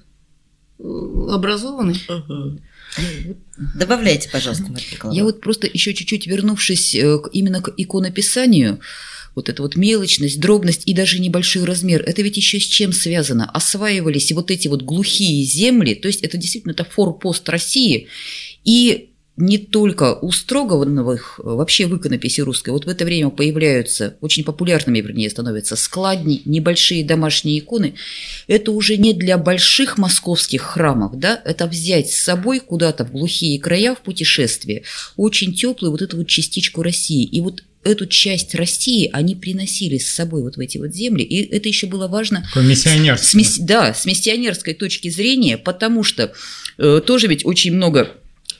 образованный. 0.78 2.00
Добавляйте, 3.76 4.28
пожалуйста, 4.30 4.66
Мария 4.70 4.98
Я 5.12 5.24
вот 5.24 5.40
просто 5.40 5.68
еще 5.72 5.94
чуть-чуть 5.94 6.26
вернувшись 6.26 6.94
э, 6.94 7.18
именно 7.32 7.60
к 7.62 7.72
иконописанию, 7.76 8.80
вот 9.34 9.48
эта 9.48 9.62
вот 9.62 9.76
мелочность, 9.76 10.40
дробность 10.40 10.82
и 10.86 10.94
даже 10.94 11.20
небольшой 11.20 11.64
размер, 11.64 12.02
это 12.02 12.22
ведь 12.22 12.36
еще 12.36 12.60
с 12.60 12.64
чем 12.64 12.92
связано? 12.92 13.50
Осваивались 13.50 14.32
вот 14.32 14.50
эти 14.50 14.68
вот 14.68 14.82
глухие 14.82 15.44
земли, 15.44 15.94
то 15.94 16.08
есть 16.08 16.22
это 16.22 16.36
действительно 16.36 16.72
это 16.72 16.84
форпост 16.84 17.48
России, 17.48 18.08
и 18.64 19.10
не 19.36 19.58
только 19.58 20.14
у 20.14 20.30
Строгановых, 20.30 21.40
вообще 21.42 21.86
в 21.86 21.96
иконописи 21.96 22.40
русской, 22.40 22.70
вот 22.70 22.84
в 22.84 22.88
это 22.88 23.04
время 23.04 23.30
появляются, 23.30 24.16
очень 24.20 24.44
популярными, 24.44 25.00
вернее, 25.00 25.28
становятся 25.28 25.74
складни, 25.74 26.42
небольшие 26.44 27.04
домашние 27.04 27.58
иконы. 27.58 27.94
Это 28.46 28.70
уже 28.70 28.96
не 28.96 29.12
для 29.12 29.36
больших 29.36 29.98
московских 29.98 30.62
храмов, 30.62 31.18
да, 31.18 31.40
это 31.44 31.66
взять 31.66 32.10
с 32.10 32.22
собой 32.22 32.60
куда-то 32.60 33.04
в 33.04 33.10
глухие 33.10 33.58
края 33.58 33.96
в 33.96 34.02
путешествие, 34.02 34.84
очень 35.16 35.52
теплую 35.52 35.90
вот 35.90 36.02
эту 36.02 36.16
вот 36.18 36.28
частичку 36.28 36.82
России. 36.82 37.24
И 37.24 37.40
вот 37.40 37.64
эту 37.82 38.06
часть 38.06 38.54
России 38.54 39.10
они 39.12 39.34
приносили 39.34 39.98
с 39.98 40.14
собой 40.14 40.42
вот 40.42 40.56
в 40.56 40.60
эти 40.60 40.78
вот 40.78 40.94
земли, 40.94 41.22
и 41.22 41.54
это 41.54 41.68
еще 41.68 41.88
было 41.88 42.06
важно 42.06 42.48
с, 43.16 43.34
с, 43.34 43.58
да, 43.58 43.92
с 43.92 44.06
миссионерской 44.06 44.74
точки 44.74 45.08
зрения, 45.10 45.58
потому 45.58 46.04
что 46.04 46.32
э, 46.78 47.02
тоже 47.04 47.26
ведь 47.26 47.44
очень 47.44 47.74
много 47.74 48.16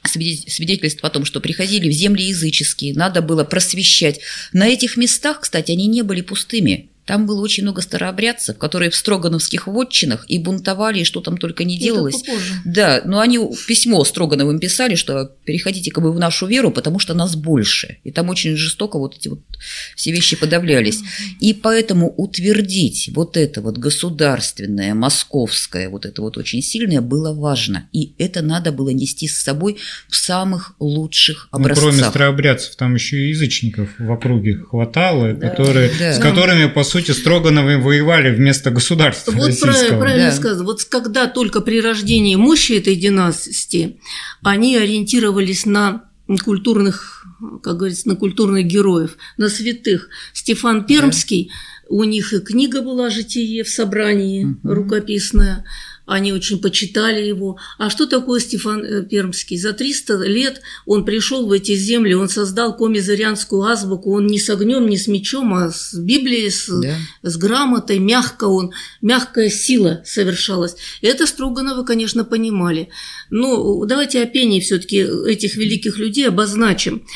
свидетельств 0.07 1.03
о 1.03 1.11
том, 1.11 1.25
что 1.25 1.41
приходили 1.41 1.89
в 1.89 1.93
земли 1.93 2.25
языческие, 2.25 2.95
надо 2.95 3.23
было 3.23 3.45
просвещать. 3.45 4.21
На 4.53 4.69
этих 4.69 4.97
местах, 4.97 5.41
кстати, 5.41 5.73
они 5.73 5.87
не 5.87 6.03
были 6.03 6.21
пустыми. 6.21 6.91
Там 7.07 7.27
было 7.27 7.43
очень 7.43 7.65
много 7.65 7.83
старообрядцев, 7.83 8.57
которые 8.57 8.91
в 8.91 8.97
строгановских 8.97 9.67
вотчинах 9.67 10.25
и 10.29 10.39
бунтовали, 10.39 11.01
и 11.01 11.05
что 11.05 11.21
там 11.21 11.37
только 11.37 11.65
не 11.65 11.79
делалось. 11.79 12.23
Да, 12.65 13.03
но 13.05 13.21
они 13.21 13.39
письмо 13.67 14.03
Строгановым 14.05 14.59
писали, 14.59 14.95
что 14.95 15.31
переходите 15.45 15.91
как 15.91 16.03
бы 16.03 16.13
в 16.13 16.19
нашу 16.19 16.47
веру, 16.47 16.71
потому 16.71 16.99
что 16.99 17.15
нас 17.15 17.37
больше. 17.37 17.99
И 18.05 18.11
там 18.11 18.31
очень 18.31 18.57
жестоко 18.57 18.99
вот 18.99 19.17
эти 19.19 19.29
вот 19.29 19.41
все 19.97 20.13
вещи 20.13 20.37
подавлялись. 20.37 21.01
И 21.41 21.53
поэтому 21.53 22.13
утвердить 22.17 23.11
вот 23.15 23.37
это 23.37 23.61
вот 23.61 23.77
государственное, 23.77 24.95
московское, 24.95 25.89
вот 25.91 26.07
это 26.07 26.23
вот 26.23 26.39
очень 26.39 26.63
сильное 26.63 27.01
было 27.01 27.35
важно. 27.35 27.89
И 27.93 28.15
это 28.19 28.41
надо 28.41 28.73
было 28.73 28.91
нести 28.91 29.29
с 29.29 29.43
собой 29.43 29.77
в 30.09 30.17
самых 30.17 30.75
лучших 30.81 31.49
образцах. 31.51 31.85
Ну, 31.85 31.91
кроме 31.91 32.05
старообрядцев, 32.09 32.77
там 32.77 32.95
еще 32.95 33.19
и 33.19 33.29
язычников 33.29 33.91
в 33.99 34.11
округе 34.11 34.57
хватало, 34.57 35.35
да. 35.35 35.51
которые, 35.51 35.91
да. 35.99 36.13
с 36.15 36.19
которыми, 36.19 36.67
по 36.67 36.83
сути, 36.83 36.94
Строгановы 37.01 37.79
воевали 37.79 38.35
вместо 38.35 38.71
государства 38.71 39.33
Вот 39.33 39.47
российского. 39.47 40.01
правильно 40.01 40.31
да. 40.31 40.37
сказано. 40.37 40.65
Вот 40.65 40.85
когда 40.85 41.27
только 41.27 41.61
при 41.61 41.81
рождении 41.81 42.37
мощи 42.37 42.73
этой 42.73 42.97
династии 42.97 44.01
они 44.43 44.77
ориентировались 44.77 45.67
на 45.67 46.05
культурных, 46.45 47.27
как 47.63 47.77
говорится, 47.77 48.09
на 48.09 48.17
культурных 48.17 48.67
героев, 48.67 49.17
на 49.37 49.49
святых. 49.49 50.09
Стефан 50.33 50.85
Пермский, 50.85 51.51
да. 51.51 51.97
у 51.97 52.05
них 52.05 52.33
и 52.33 52.41
книга 52.41 52.83
была 52.83 53.11
«Житие» 53.11 53.65
в 53.65 53.69
собрании 53.69 54.45
угу. 54.45 54.75
рукописная. 54.75 55.65
Они 56.07 56.33
очень 56.33 56.61
почитали 56.61 57.25
его. 57.25 57.57
А 57.79 57.89
что 57.89 58.07
такое 58.07 58.41
Стефан 58.41 58.85
э, 58.85 59.03
Пермский? 59.05 59.57
За 59.57 59.73
300 59.73 60.15
лет 60.27 60.61
он 60.85 61.05
пришел 61.05 61.47
в 61.47 61.53
эти 61.53 61.75
земли, 61.75 62.15
он 62.15 62.29
создал 62.29 62.77
комизарианскую 62.77 63.63
азбуку, 63.63 64.15
он 64.15 64.27
не 64.27 64.39
с 64.39 64.51
огнем, 64.51 64.87
не 64.87 64.99
с 64.99 65.09
мечом, 65.09 65.55
а 65.55 65.71
с 65.71 65.95
Библией, 65.95 66.51
с, 66.51 66.69
да. 66.69 66.97
с 67.23 67.37
грамотой, 67.37 67.99
мягко 67.99 68.45
он, 68.45 68.73
мягкая 69.01 69.49
сила 69.49 70.03
совершалась. 70.05 70.77
Это 71.01 71.27
Строгановы, 71.27 71.85
конечно, 71.85 72.25
понимали. 72.25 72.91
Но 73.31 73.85
давайте 73.85 74.23
о 74.23 74.27
пении 74.27 74.61
все-таки 74.61 74.99
этих 74.99 75.57
великих 75.57 75.99
людей 75.99 76.29
обозначим. 76.29 77.07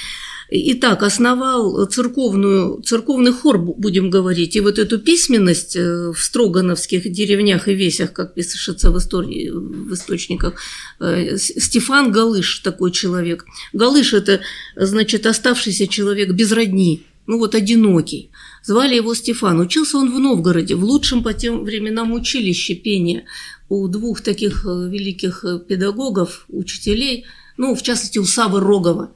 Итак, 0.50 1.02
основал 1.02 1.84
церковную, 1.86 2.80
церковный 2.82 3.32
хор, 3.32 3.58
будем 3.58 4.08
говорить, 4.08 4.56
и 4.56 4.60
вот 4.60 4.78
эту 4.78 4.98
письменность 4.98 5.76
э, 5.76 6.10
в 6.10 6.18
строгановских 6.18 7.12
деревнях 7.12 7.68
и 7.68 7.74
весях, 7.74 8.14
как 8.14 8.32
пишется 8.32 8.90
в, 8.90 8.96
истории, 8.96 9.50
в 9.50 9.92
источниках, 9.92 10.54
э, 11.00 11.36
Стефан 11.36 12.10
Галыш 12.10 12.60
такой 12.60 12.92
человек. 12.92 13.44
Галыш– 13.74 14.12
это, 14.14 14.40
значит, 14.74 15.26
оставшийся 15.26 15.86
человек 15.86 16.30
без 16.30 16.50
родни, 16.50 17.02
ну 17.26 17.38
вот 17.38 17.54
одинокий. 17.54 18.30
Звали 18.64 18.96
его 18.96 19.14
Стефан. 19.14 19.60
Учился 19.60 19.98
он 19.98 20.14
в 20.14 20.18
Новгороде, 20.18 20.76
в 20.76 20.84
лучшем 20.84 21.22
по 21.22 21.34
тем 21.34 21.62
временам 21.62 22.12
училище 22.14 22.74
пения 22.74 23.24
у 23.68 23.86
двух 23.86 24.22
таких 24.22 24.64
э, 24.64 24.88
великих 24.88 25.44
педагогов, 25.68 26.46
учителей, 26.48 27.26
ну, 27.58 27.74
в 27.74 27.82
частности, 27.82 28.18
у 28.18 28.24
Савы 28.24 28.60
Рогова. 28.60 29.12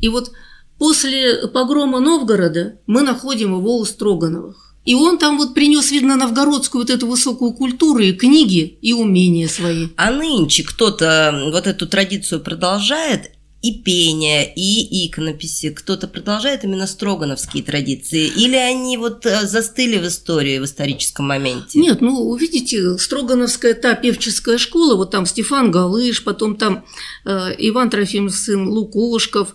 И 0.00 0.08
вот 0.10 0.32
После 0.78 1.48
погрома 1.48 2.00
Новгорода 2.00 2.78
мы 2.86 3.02
находим 3.02 3.56
его 3.56 3.78
у 3.78 3.84
Строгановых. 3.84 4.76
И 4.84 4.94
он 4.94 5.16
там 5.16 5.38
вот 5.38 5.54
принес, 5.54 5.90
видно, 5.90 6.16
новгородскую 6.16 6.82
вот 6.82 6.90
эту 6.90 7.06
высокую 7.06 7.52
культуру 7.52 8.00
и 8.00 8.12
книги, 8.12 8.78
и 8.82 8.92
умения 8.92 9.48
свои. 9.48 9.88
А 9.96 10.10
нынче 10.10 10.62
кто-то 10.62 11.48
вот 11.52 11.66
эту 11.66 11.86
традицию 11.86 12.40
продолжает, 12.40 13.30
и 13.64 13.78
пение, 13.82 14.52
и 14.54 15.06
иконописи. 15.06 15.70
Кто-то 15.70 16.06
продолжает 16.06 16.64
именно 16.64 16.86
строгановские 16.86 17.62
традиции? 17.62 18.26
Или 18.26 18.56
они 18.56 18.98
вот 18.98 19.24
э, 19.24 19.46
застыли 19.46 19.96
в 19.96 20.06
истории, 20.06 20.58
в 20.58 20.66
историческом 20.66 21.28
моменте? 21.28 21.78
Нет, 21.78 22.02
ну, 22.02 22.28
увидите, 22.28 22.98
строгановская 22.98 23.72
та 23.72 23.94
певческая 23.94 24.58
школа, 24.58 24.96
вот 24.96 25.12
там 25.12 25.24
Стефан 25.24 25.70
Галыш, 25.70 26.24
потом 26.24 26.56
там 26.56 26.84
э, 27.24 27.54
Иван 27.56 27.88
Трофимов, 27.88 28.34
сын 28.34 28.68
Лукошков, 28.68 29.54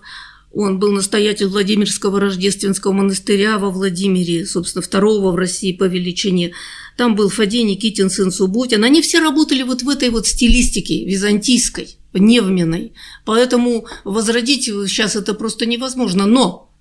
он 0.52 0.80
был 0.80 0.92
настоятель 0.92 1.48
Владимирского 1.48 2.20
рождественского 2.20 2.92
монастыря 2.92 3.60
во 3.60 3.70
Владимире, 3.70 4.46
собственно, 4.46 4.82
второго 4.82 5.32
в 5.32 5.36
России 5.36 5.74
по 5.74 5.84
величине. 5.84 6.54
Там 6.98 7.16
был 7.16 7.30
Фадей 7.30 7.64
Никитин, 7.64 8.10
сын 8.10 8.32
Субботин. 8.32 8.84
Они 8.84 9.02
все 9.02 9.20
работали 9.20 9.62
вот 9.62 9.84
в 9.84 9.90
этой 9.90 10.10
вот 10.10 10.26
стилистике 10.26 11.06
византийской, 11.06 11.98
невменной. 12.14 12.94
Поэтому 13.26 13.86
возродить 14.04 14.66
сейчас 14.66 15.16
это 15.16 15.36
просто 15.36 15.68
невозможно. 15.68 16.26
Но 16.26 16.74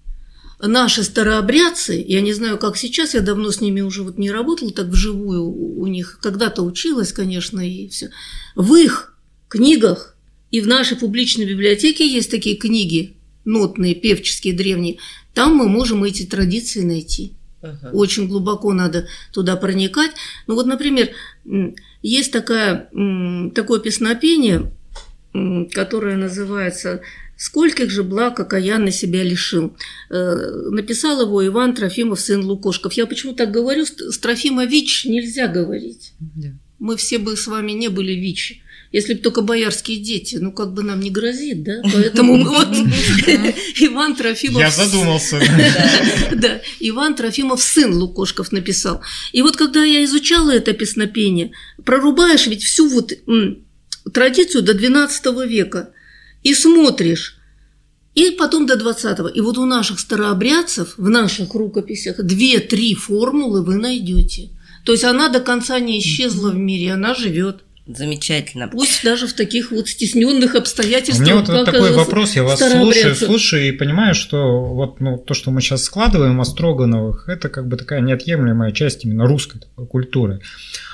наши 0.61 1.02
старообрядцы, 1.02 2.02
я 2.09 2.22
не 2.22 2.33
знаю, 2.33 2.57
как 2.57 2.78
сейчас, 2.78 3.12
я 3.12 3.20
давно 3.20 3.50
с 3.50 3.61
ними 3.61 3.83
уже 3.83 4.02
вот 4.02 4.16
не 4.16 4.31
работала 4.31 4.72
так 4.72 4.87
вживую 4.87 5.44
у 5.44 5.87
них, 5.87 6.18
когда-то 6.22 6.62
училась, 6.62 7.12
конечно, 7.12 7.61
и 7.61 7.87
все. 7.88 8.11
В 8.57 8.74
их 8.76 9.14
книгах 9.48 10.16
и 10.50 10.62
в 10.62 10.66
нашей 10.66 10.96
публичной 10.96 11.44
библиотеке 11.44 12.09
есть 12.09 12.31
такие 12.31 12.57
книги 12.57 13.17
нотные, 13.48 13.94
певческие, 13.94 14.54
древние, 14.54 14.98
там 15.34 15.56
мы 15.56 15.68
можем 15.68 16.04
эти 16.04 16.24
традиции 16.24 16.82
найти. 16.82 17.32
Ага. 17.62 17.90
Очень 17.92 18.28
глубоко 18.28 18.72
надо 18.72 19.08
туда 19.32 19.56
проникать. 19.56 20.12
Ну 20.46 20.54
вот, 20.54 20.66
например, 20.66 21.08
есть 22.02 22.30
такая, 22.30 22.88
такое 23.54 23.80
песнопение, 23.80 24.70
которое 25.72 26.16
называется 26.16 27.00
«Скольких 27.37 27.90
же 27.90 28.02
благ 28.02 28.38
окаянно 28.38 28.90
себя 28.90 29.22
лишил». 29.22 29.76
Э, 30.11 30.34
написал 30.70 31.20
его 31.22 31.44
Иван 31.46 31.74
Трофимов, 31.74 32.20
сын 32.20 32.44
Лукошков. 32.44 32.92
Я 32.94 33.06
почему 33.06 33.32
так 33.32 33.50
говорю? 33.50 33.87
С 33.87 34.18
Трофимович 34.18 35.04
нельзя 35.04 35.46
говорить. 35.46 36.14
Да. 36.18 36.48
Мы 36.80 36.96
все 36.96 37.18
бы 37.18 37.37
с 37.37 37.46
вами 37.46 37.72
не 37.72 37.88
были 37.88 38.12
ВИЧ. 38.12 38.61
Если 38.90 39.14
бы 39.14 39.20
только 39.20 39.42
боярские 39.42 39.98
дети, 39.98 40.37
ну 40.37 40.51
как 40.51 40.72
бы 40.72 40.83
нам 40.83 41.01
не 41.01 41.11
грозит, 41.11 41.62
да? 41.62 41.83
Поэтому 41.92 42.42
вот 42.44 42.68
Иван 43.81 44.16
Трофимов... 44.16 44.61
Я 44.61 44.70
задумался. 44.70 45.40
Да, 46.35 46.61
Иван 46.81 47.14
Трофимов 47.14 47.62
сын 47.62 47.92
Лукошков 47.92 48.53
написал. 48.53 49.03
И 49.33 49.42
вот 49.42 49.57
когда 49.57 49.85
я 49.85 50.05
изучала 50.05 50.51
это 50.51 50.72
песнопение, 50.72 51.53
прорубаешь 51.85 52.46
ведь 52.46 52.62
всю 52.62 52.88
вот 52.88 53.12
традицию 54.12 54.62
до 54.62 54.74
12 54.74 55.24
века 55.46 55.90
и 56.42 56.55
смотришь, 56.55 57.38
и 58.14 58.31
потом 58.31 58.66
до 58.66 58.74
20-го. 58.74 59.29
И 59.29 59.40
вот 59.40 59.59
у 59.59 59.66
наших 59.66 60.01
старообрядцев, 60.01 60.94
в 60.96 61.09
наших 61.09 61.55
рукописях, 61.55 62.16
две-три 62.22 62.94
формулы 62.94 63.62
вы 63.62 63.77
найдете. 63.77 64.51
То 64.85 64.92
есть 64.92 65.05
она 65.05 65.29
до 65.29 65.40
конца 65.40 65.79
не 65.79 65.98
исчезла 65.98 66.51
в 66.51 66.57
мире, 66.57 66.94
она 66.94 67.14
живет. 67.14 67.64
Замечательно. 67.88 68.68
Пусть 68.68 69.03
даже 69.03 69.27
в 69.27 69.33
таких 69.33 69.70
вот 69.70 69.88
стесненных 69.88 70.55
обстоятельствах. 70.55 71.27
У 71.27 71.31
меня 71.31 71.40
вот, 71.40 71.48
вот 71.48 71.64
такой 71.64 71.92
вопрос, 71.92 72.37
я 72.37 72.42
вас 72.42 72.59
слушаю, 72.59 73.14
слушаю 73.14 73.68
и 73.68 73.72
понимаю, 73.72 74.14
что 74.14 74.62
вот 74.62 75.01
ну, 75.01 75.16
то, 75.16 75.33
что 75.33 75.51
мы 75.51 75.62
сейчас 75.62 75.85
складываем 75.85 76.38
о 76.38 76.44
Строгановых, 76.44 77.31
это 77.31 77.48
как 77.48 77.66
бы 77.66 77.79
такая 77.79 78.03
неотъемлемая 78.03 78.72
часть 78.72 79.07
именно 79.07 79.27
русской 79.27 79.61
такой 79.61 79.87
культуры. 79.87 80.42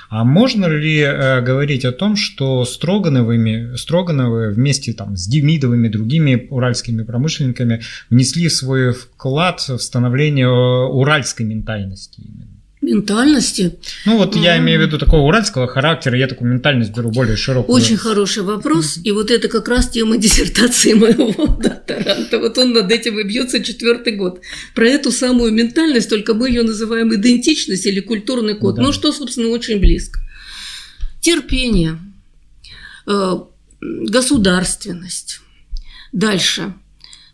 А 0.09 0.23
можно 0.23 0.67
ли 0.67 1.01
э, 1.01 1.41
говорить 1.41 1.85
о 1.85 1.91
том, 1.91 2.15
что 2.15 2.65
Строгановыми, 2.65 3.75
Строгановы 3.75 4.51
вместе 4.51 4.93
там, 4.93 5.17
с 5.17 5.27
Демидовыми, 5.27 5.89
другими 5.89 6.47
уральскими 6.49 7.03
промышленниками 7.03 7.83
внесли 8.09 8.49
свой 8.49 8.93
вклад 8.93 9.61
в 9.67 9.79
становление 9.79 10.47
э, 10.47 10.87
уральской 10.87 11.45
ментальности 11.45 12.21
именно? 12.21 12.54
Ментальности? 12.85 13.79
Ну 14.05 14.19
вот 14.19 14.37
я 14.37 14.59
имею 14.59 14.81
в 14.81 14.83
виду 14.83 14.99
такого 14.99 15.23
уральского 15.23 15.67
характера, 15.67 16.17
я 16.19 16.27
такую 16.27 16.53
ментальность 16.53 16.93
беру 16.95 17.11
более 17.11 17.37
широкую. 17.37 17.75
Очень 17.75 17.97
хороший 17.97 18.43
вопрос, 18.43 18.99
и 19.03 19.13
вот 19.13 19.31
это 19.31 19.49
как 19.49 19.69
раз 19.69 19.89
тема 19.89 20.17
диссертации 20.25 20.93
моего 20.95 21.47
докторанта. 21.47 22.39
Вот 22.39 22.59
он 22.59 22.73
над 22.73 22.91
этим 22.91 23.19
и 23.19 23.25
бьется 23.25 23.63
четвертый 23.63 24.17
год. 24.17 24.41
Про 24.75 24.89
эту 24.89 25.11
самую 25.11 25.53
ментальность, 25.53 26.11
только 26.11 26.35
мы 26.35 26.49
ее 26.49 26.63
называем 26.63 27.15
идентичность 27.15 27.87
или 27.87 28.01
культурный 28.01 28.55
код. 28.55 28.77
Да. 28.77 28.83
Ну 28.83 28.93
что, 28.93 29.13
собственно, 29.13 29.49
очень 29.49 29.81
близко. 29.81 30.21
Терпение, 31.21 31.99
э, 33.07 33.37
государственность. 33.81 35.41
Дальше– 36.13 36.75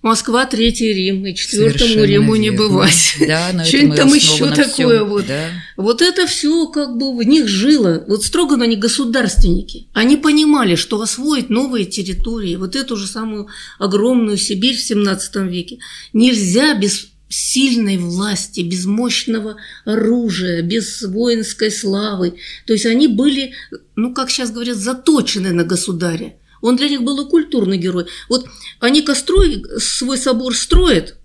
Москва, 0.02 0.46
Третий 0.46 0.92
Рим, 0.94 1.26
и 1.26 1.34
Четвертому 1.34 2.04
Риму 2.04 2.36
не 2.36 2.50
бывать. 2.50 3.16
Да, 3.26 3.64
Что-нибудь 3.64 3.96
там 3.96 4.14
еще 4.14 4.50
такое 4.50 5.04
вот. 5.04 5.26
Да. 5.26 5.50
Вот 5.76 6.00
это 6.00 6.26
все 6.26 6.66
как 6.68 6.96
бы 6.96 7.14
в 7.14 7.22
них 7.22 7.48
жило. 7.48 8.02
Вот 8.08 8.24
строго 8.24 8.56
но 8.56 8.64
они 8.64 8.76
государственники. 8.76 9.88
Они 9.92 10.16
понимали, 10.16 10.74
что 10.74 11.00
освоить 11.02 11.50
новые 11.50 11.84
территории, 11.84 12.56
вот 12.56 12.76
эту 12.76 12.96
же 12.96 13.06
самую 13.06 13.48
огромную 13.78 14.38
Сибирь 14.38 14.76
в 14.76 14.80
17 14.80 15.36
веке, 15.36 15.78
нельзя 16.12 16.74
без 16.74 17.08
сильной 17.28 17.96
власти, 17.96 18.60
без 18.60 18.86
мощного 18.86 19.56
оружия, 19.84 20.62
без 20.62 21.02
воинской 21.02 21.70
славы. 21.70 22.34
То 22.66 22.72
есть 22.72 22.86
они 22.86 23.06
были, 23.06 23.52
ну, 23.96 24.12
как 24.12 24.30
сейчас 24.30 24.50
говорят, 24.50 24.76
заточены 24.76 25.52
на 25.52 25.64
государя. 25.64 26.34
Он 26.60 26.76
для 26.76 26.88
них 26.88 27.02
был 27.02 27.26
и 27.26 27.28
культурный 27.28 27.78
герой. 27.78 28.06
Вот 28.28 28.46
они 28.80 29.02
кострой 29.02 29.64
свой 29.78 30.18
собор 30.18 30.54
строят, 30.54 31.16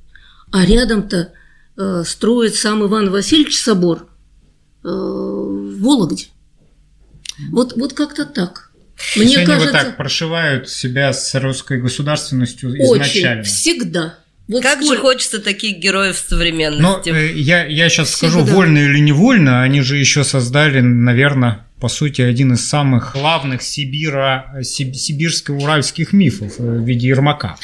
а 0.51 0.65
рядом-то 0.65 1.33
э, 1.77 2.03
строит 2.05 2.55
сам 2.55 2.85
Иван 2.85 3.09
Васильевич 3.09 3.59
собор 3.59 4.07
э, 4.83 4.87
в 4.87 5.81
Вологде. 5.81 6.27
Вот, 7.51 7.73
вот 7.75 7.93
как-то 7.93 8.25
так. 8.25 8.71
Мне 9.15 9.25
Если 9.25 9.45
кажется, 9.45 9.55
они 9.55 9.65
вот 9.65 9.71
так 9.71 9.97
прошивают 9.97 10.69
себя 10.69 11.11
с 11.11 11.35
русской 11.35 11.81
государственностью 11.81 12.69
изначально. 12.81 13.41
Очень, 13.41 13.51
всегда. 13.51 14.19
Вот 14.47 14.63
как 14.63 14.81
сколь... 14.81 14.95
же 14.95 15.01
хочется 15.01 15.39
таких 15.39 15.77
героев 15.79 16.17
современности. 16.17 17.09
Но 17.09 17.17
э, 17.17 17.33
я, 17.33 17.65
я 17.65 17.89
сейчас 17.89 18.09
Всегда. 18.09 18.29
скажу, 18.29 18.45
вольно 18.45 18.77
или 18.77 18.99
невольно, 18.99 19.63
они 19.63 19.81
же 19.81 19.97
еще 19.97 20.23
создали, 20.23 20.81
наверное, 20.81 21.65
по 21.85 21.89
сути, 21.89 22.23
один 22.23 22.51
из 22.53 22.67
самых 22.67 23.13
главных 23.13 23.61
сибира, 23.61 24.51
сибирско-уральских 24.63 26.13
мифов 26.13 26.53
э, 26.57 26.63
в 26.63 26.83
виде 26.83 27.09
Ермака. 27.09 27.57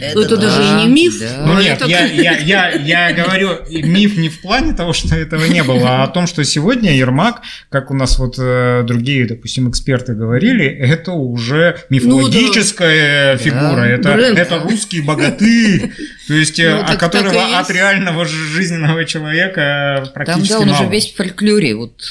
Это, 0.00 0.20
это 0.20 0.36
да, 0.36 0.42
даже 0.42 0.62
и 0.64 0.82
не 0.82 0.92
миф. 0.92 1.20
Да. 1.20 1.44
Ну 1.46 1.60
нет, 1.60 1.76
это... 1.76 1.86
я, 1.86 2.06
я, 2.06 2.38
я, 2.38 2.70
я 2.70 3.12
говорю 3.12 3.50
миф 3.70 4.16
не 4.16 4.30
в 4.30 4.40
плане 4.40 4.72
того, 4.72 4.92
что 4.92 5.14
этого 5.14 5.44
не 5.44 5.62
было, 5.62 6.00
а 6.00 6.02
о 6.02 6.08
том, 6.08 6.26
что 6.26 6.42
сегодня 6.42 6.92
Ермак, 6.96 7.42
как 7.68 7.92
у 7.92 7.94
нас 7.94 8.18
вот 8.18 8.34
э, 8.36 8.82
другие, 8.84 9.26
допустим, 9.26 9.70
эксперты 9.70 10.14
говорили, 10.14 10.66
это 10.66 11.12
уже 11.12 11.78
мифологическая 11.88 13.34
ну, 13.34 13.38
да. 13.38 13.44
фигура, 13.44 13.76
да. 13.76 13.86
это, 13.86 14.08
это 14.08 14.58
русский 14.58 15.02
богатырь, 15.02 15.92
то 16.26 16.34
есть 16.34 16.58
ну, 16.58 16.80
от 16.80 16.96
которого 16.96 17.60
от 17.60 17.70
реального 17.70 18.24
жизненного 18.24 19.04
человека 19.04 20.10
практически 20.12 20.48
Там, 20.48 20.58
да, 20.58 20.62
он 20.64 20.68
мало. 20.72 20.82
уже 20.82 20.90
весь 20.90 21.12
в 21.12 21.16
фольклоре, 21.16 21.76
вот 21.76 22.02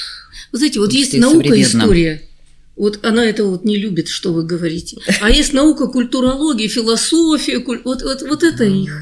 вы 0.52 0.58
знаете, 0.58 0.80
вот 0.80 0.92
есть 0.92 1.18
наука 1.18 1.60
история, 1.60 2.22
Вот 2.76 3.00
она 3.02 3.24
это 3.24 3.44
вот 3.44 3.64
не 3.64 3.76
любит, 3.76 4.08
что 4.08 4.32
вы 4.32 4.44
говорите. 4.44 4.98
А 5.20 5.30
есть 5.30 5.52
наука, 5.52 5.86
культурология, 5.86 6.68
философия, 6.68 7.58
куль... 7.60 7.80
вот, 7.84 8.02
вот, 8.02 8.22
вот 8.22 8.42
это 8.42 8.64
их. 8.64 8.94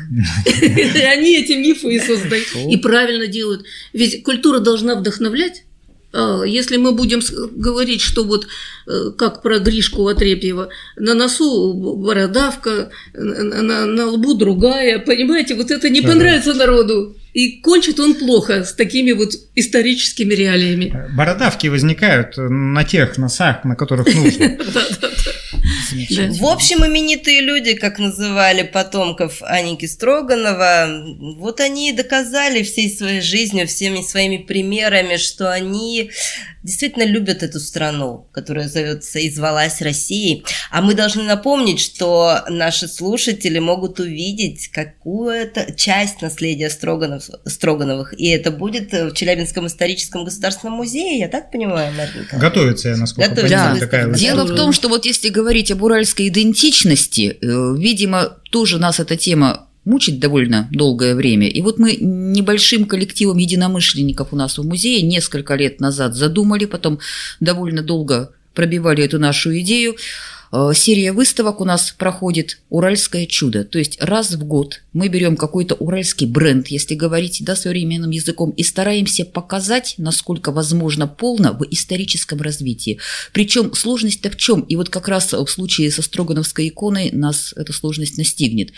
Они 0.62 1.36
эти 1.36 1.52
мифы 1.52 1.94
и 1.94 1.98
создают. 1.98 2.46
И 2.70 2.76
правильно 2.76 3.26
делают. 3.26 3.64
Ведь 3.92 4.22
культура 4.22 4.60
должна 4.60 4.94
вдохновлять, 4.94 5.64
а, 6.12 6.42
если 6.42 6.76
мы 6.76 6.92
будем 6.92 7.20
говорить, 7.52 8.00
что 8.00 8.24
вот 8.24 8.46
э, 8.86 9.10
как 9.16 9.42
про 9.42 9.58
Гришку 9.58 10.06
Отрепьева, 10.08 10.68
на 10.96 11.14
носу 11.14 11.72
бородавка, 11.72 12.90
на, 13.14 13.86
на 13.86 14.06
лбу 14.06 14.34
другая, 14.34 14.98
понимаете, 14.98 15.54
вот 15.54 15.70
это 15.70 15.88
не 15.88 16.00
понравится 16.00 16.54
народу. 16.54 17.16
И 17.32 17.60
кончит 17.60 18.00
он 18.00 18.14
плохо 18.14 18.64
с 18.64 18.72
такими 18.72 19.12
вот 19.12 19.32
историческими 19.54 20.34
реалиями. 20.34 20.92
Бородавки 21.14 21.68
возникают 21.68 22.36
на 22.36 22.84
тех 22.84 23.16
носах, 23.18 23.64
на 23.64 23.76
которых 23.76 24.06
нужно. 24.14 24.56
В 25.92 26.46
общем, 26.46 26.84
именитые 26.86 27.40
люди, 27.40 27.74
как 27.74 27.98
называли 27.98 28.62
потомков 28.62 29.42
Аники 29.42 29.86
Строганова, 29.86 30.88
вот 31.36 31.60
они 31.60 31.92
доказали 31.92 32.62
всей 32.62 32.90
своей 32.90 33.20
жизнью, 33.20 33.66
всеми 33.66 34.02
своими 34.02 34.38
примерами, 34.38 35.16
что 35.16 35.52
они 35.52 36.10
действительно 36.62 37.04
любят 37.04 37.42
эту 37.42 37.60
страну, 37.60 38.28
которая 38.32 38.68
зовется 38.68 39.18
и 39.18 39.30
звалась 39.30 39.80
Россией. 39.80 40.44
А 40.70 40.82
мы 40.82 40.94
должны 40.94 41.22
напомнить, 41.22 41.80
что 41.80 42.44
наши 42.48 42.86
слушатели 42.88 43.58
могут 43.58 43.98
увидеть 44.00 44.68
какую-то 44.68 45.72
часть 45.74 46.22
наследия 46.22 46.70
Строганов, 46.70 47.24
Строгановых, 47.46 48.18
и 48.18 48.28
это 48.28 48.50
будет 48.50 48.92
в 48.92 49.14
Челябинском 49.14 49.66
историческом 49.66 50.24
государственном 50.24 50.76
музее, 50.76 51.18
я 51.18 51.28
так 51.28 51.50
понимаю, 51.50 51.92
Маринка? 51.94 52.36
Готовится, 52.36 52.90
я 52.90 52.96
насколько 52.96 53.30
Готовится. 53.30 53.56
понимаю, 53.56 53.74
да. 53.74 53.86
такая 53.86 54.14
Дело 54.14 54.44
в 54.44 54.54
том, 54.54 54.72
что 54.72 54.88
вот 54.88 55.06
если 55.06 55.28
говорить 55.28 55.70
об 55.70 55.82
уральской 55.82 56.28
идентичности, 56.28 57.38
э, 57.40 57.74
видимо, 57.78 58.36
тоже 58.50 58.78
нас 58.78 59.00
эта 59.00 59.16
тема 59.16 59.69
мучить 59.84 60.20
довольно 60.20 60.68
долгое 60.70 61.14
время. 61.14 61.48
И 61.48 61.62
вот 61.62 61.78
мы 61.78 61.96
небольшим 62.00 62.86
коллективом 62.86 63.38
единомышленников 63.38 64.32
у 64.32 64.36
нас 64.36 64.58
в 64.58 64.64
музее 64.64 65.02
несколько 65.02 65.54
лет 65.54 65.80
назад 65.80 66.14
задумали, 66.14 66.64
потом 66.66 66.98
довольно 67.40 67.82
долго 67.82 68.32
пробивали 68.54 69.04
эту 69.04 69.18
нашу 69.18 69.58
идею. 69.60 69.96
Э, 70.52 70.72
серия 70.74 71.12
выставок 71.12 71.60
у 71.60 71.64
нас 71.64 71.94
проходит 71.96 72.58
«Уральское 72.70 73.26
чудо». 73.26 73.64
То 73.64 73.78
есть 73.78 74.02
раз 74.02 74.32
в 74.32 74.44
год 74.44 74.82
мы 74.92 75.08
берем 75.08 75.36
какой-то 75.36 75.76
уральский 75.76 76.26
бренд, 76.26 76.68
если 76.68 76.94
говорить 76.94 77.42
да, 77.42 77.54
современным 77.54 78.10
языком, 78.10 78.50
и 78.50 78.62
стараемся 78.62 79.24
показать, 79.24 79.94
насколько 79.96 80.50
возможно 80.50 81.06
полно 81.06 81.52
в 81.52 81.64
историческом 81.70 82.40
развитии. 82.40 82.98
Причем 83.32 83.74
сложность-то 83.74 84.30
в 84.30 84.36
чем? 84.36 84.62
И 84.62 84.76
вот 84.76 84.88
как 84.88 85.08
раз 85.08 85.32
в 85.32 85.46
случае 85.46 85.90
со 85.90 86.02
Строгановской 86.02 86.68
иконой 86.68 87.10
нас 87.12 87.54
эта 87.56 87.72
сложность 87.72 88.18
настигнет 88.18 88.70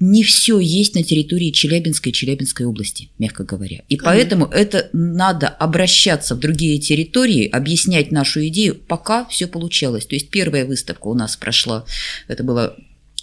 не 0.00 0.22
все 0.22 0.60
есть 0.60 0.94
на 0.94 1.02
территории 1.02 1.50
Челябинской 1.50 2.10
и 2.10 2.14
Челябинской 2.14 2.66
области, 2.66 3.10
мягко 3.18 3.44
говоря. 3.44 3.82
И 3.88 3.96
Конечно. 3.96 4.04
поэтому 4.04 4.46
это 4.46 4.90
надо 4.92 5.48
обращаться 5.48 6.34
в 6.34 6.38
другие 6.38 6.78
территории, 6.78 7.48
объяснять 7.48 8.12
нашу 8.12 8.46
идею, 8.48 8.76
пока 8.76 9.24
все 9.26 9.46
получалось. 9.46 10.06
То 10.06 10.14
есть 10.14 10.30
первая 10.30 10.64
выставка 10.64 11.08
у 11.08 11.14
нас 11.14 11.36
прошла, 11.36 11.84
это 12.28 12.44
была 12.44 12.74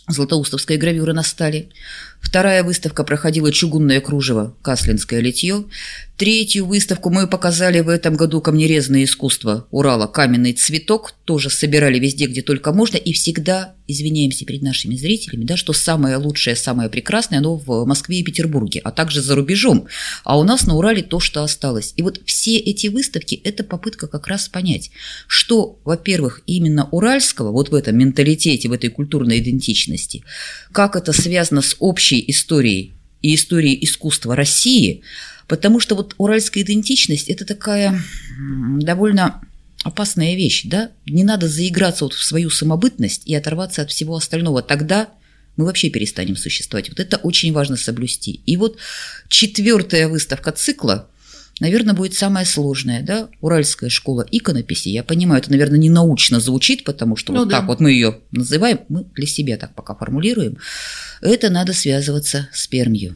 Златоустовская 0.07 0.77
гравюра 0.77 1.13
на 1.13 1.23
стале. 1.23 1.69
Вторая 2.25 2.63
выставка 2.63 3.03
проходила 3.03 3.51
«Чугунное 3.51 4.01
кружево. 4.01 4.55
Каслинское 4.63 5.21
литье». 5.21 5.65
Третью 6.17 6.65
выставку 6.65 7.09
мы 7.09 7.27
показали 7.27 7.81
в 7.81 7.89
этом 7.89 8.15
году 8.15 8.39
камнерезное 8.41 9.03
искусство 9.03 9.67
Урала 9.69 10.07
«Каменный 10.07 10.53
цветок». 10.53 11.13
Тоже 11.25 11.49
собирали 11.49 11.99
везде, 11.99 12.25
где 12.27 12.41
только 12.41 12.71
можно. 12.71 12.95
И 12.95 13.11
всегда 13.13 13.75
извиняемся 13.87 14.45
перед 14.45 14.61
нашими 14.61 14.95
зрителями, 14.95 15.43
да, 15.43 15.57
что 15.57 15.73
самое 15.73 16.15
лучшее, 16.17 16.55
самое 16.55 16.89
прекрасное, 16.89 17.39
оно 17.39 17.57
в 17.57 17.85
Москве 17.85 18.19
и 18.19 18.23
Петербурге, 18.23 18.79
а 18.83 18.91
также 18.91 19.21
за 19.21 19.35
рубежом. 19.35 19.87
А 20.23 20.39
у 20.39 20.43
нас 20.43 20.65
на 20.65 20.75
Урале 20.75 21.03
то, 21.03 21.19
что 21.19 21.43
осталось. 21.43 21.93
И 21.97 22.01
вот 22.01 22.21
все 22.25 22.57
эти 22.57 22.87
выставки– 22.87 23.35
это 23.43 23.63
попытка 23.63 24.07
как 24.07 24.27
раз 24.27 24.47
понять, 24.47 24.91
что, 25.27 25.79
во-первых, 25.83 26.41
именно 26.47 26.87
уральского, 26.91 27.51
вот 27.51 27.69
в 27.69 27.75
этом 27.75 27.97
менталитете, 27.97 28.69
в 28.69 28.71
этой 28.71 28.89
культурной 28.89 29.39
идентичности, 29.39 30.23
как 30.71 30.95
это 30.95 31.11
связано 31.11 31.61
с 31.61 31.75
общей 31.79 32.14
историей 32.27 32.93
и 33.21 33.35
историей 33.35 33.83
искусства 33.83 34.35
России– 34.35 35.01
Потому 35.47 35.79
что 35.79 35.95
вот 35.95 36.15
уральская 36.17 36.63
идентичность– 36.63 37.27
это 37.29 37.45
такая 37.45 38.01
довольно 38.79 39.41
опасная 39.83 40.35
вещь, 40.35 40.63
да? 40.65 40.89
Не 41.05 41.23
надо 41.23 41.47
заиграться 41.47 42.05
вот 42.05 42.13
в 42.13 42.23
свою 42.23 42.49
самобытность 42.49 43.21
и 43.25 43.35
оторваться 43.35 43.83
от 43.83 43.91
всего 43.91 44.15
остального. 44.15 44.63
Тогда 44.63 45.09
мы 45.55 45.65
вообще 45.65 45.89
перестанем 45.89 46.35
существовать. 46.35 46.89
Вот 46.89 46.99
это 46.99 47.17
очень 47.17 47.53
важно 47.53 47.77
соблюсти. 47.77 48.41
И 48.45 48.57
вот 48.57 48.77
четвертая 49.29 50.07
выставка 50.07 50.51
цикла, 50.51 51.07
наверное, 51.59 51.93
будет 51.93 52.13
самая 52.13 52.45
сложная, 52.45 53.01
да? 53.01 53.29
Уральская 53.41 53.89
школа 53.89 54.25
иконописи. 54.29 54.89
Я 54.89 55.03
понимаю, 55.03 55.41
это, 55.41 55.51
наверное, 55.51 55.79
не 55.79 55.89
научно 55.89 56.39
звучит, 56.39 56.83
потому 56.83 57.15
что 57.15 57.33
ну, 57.33 57.39
вот 57.39 57.49
да. 57.49 57.59
так 57.59 57.67
вот 57.67 57.79
мы 57.79 57.91
ее 57.91 58.19
называем, 58.31 58.79
мы 58.89 59.05
для 59.15 59.27
себя 59.27 59.57
так 59.57 59.73
пока 59.75 59.95
формулируем. 59.95 60.57
Это 61.21 61.49
надо 61.49 61.73
связываться 61.73 62.49
с 62.53 62.67
Пермью. 62.67 63.15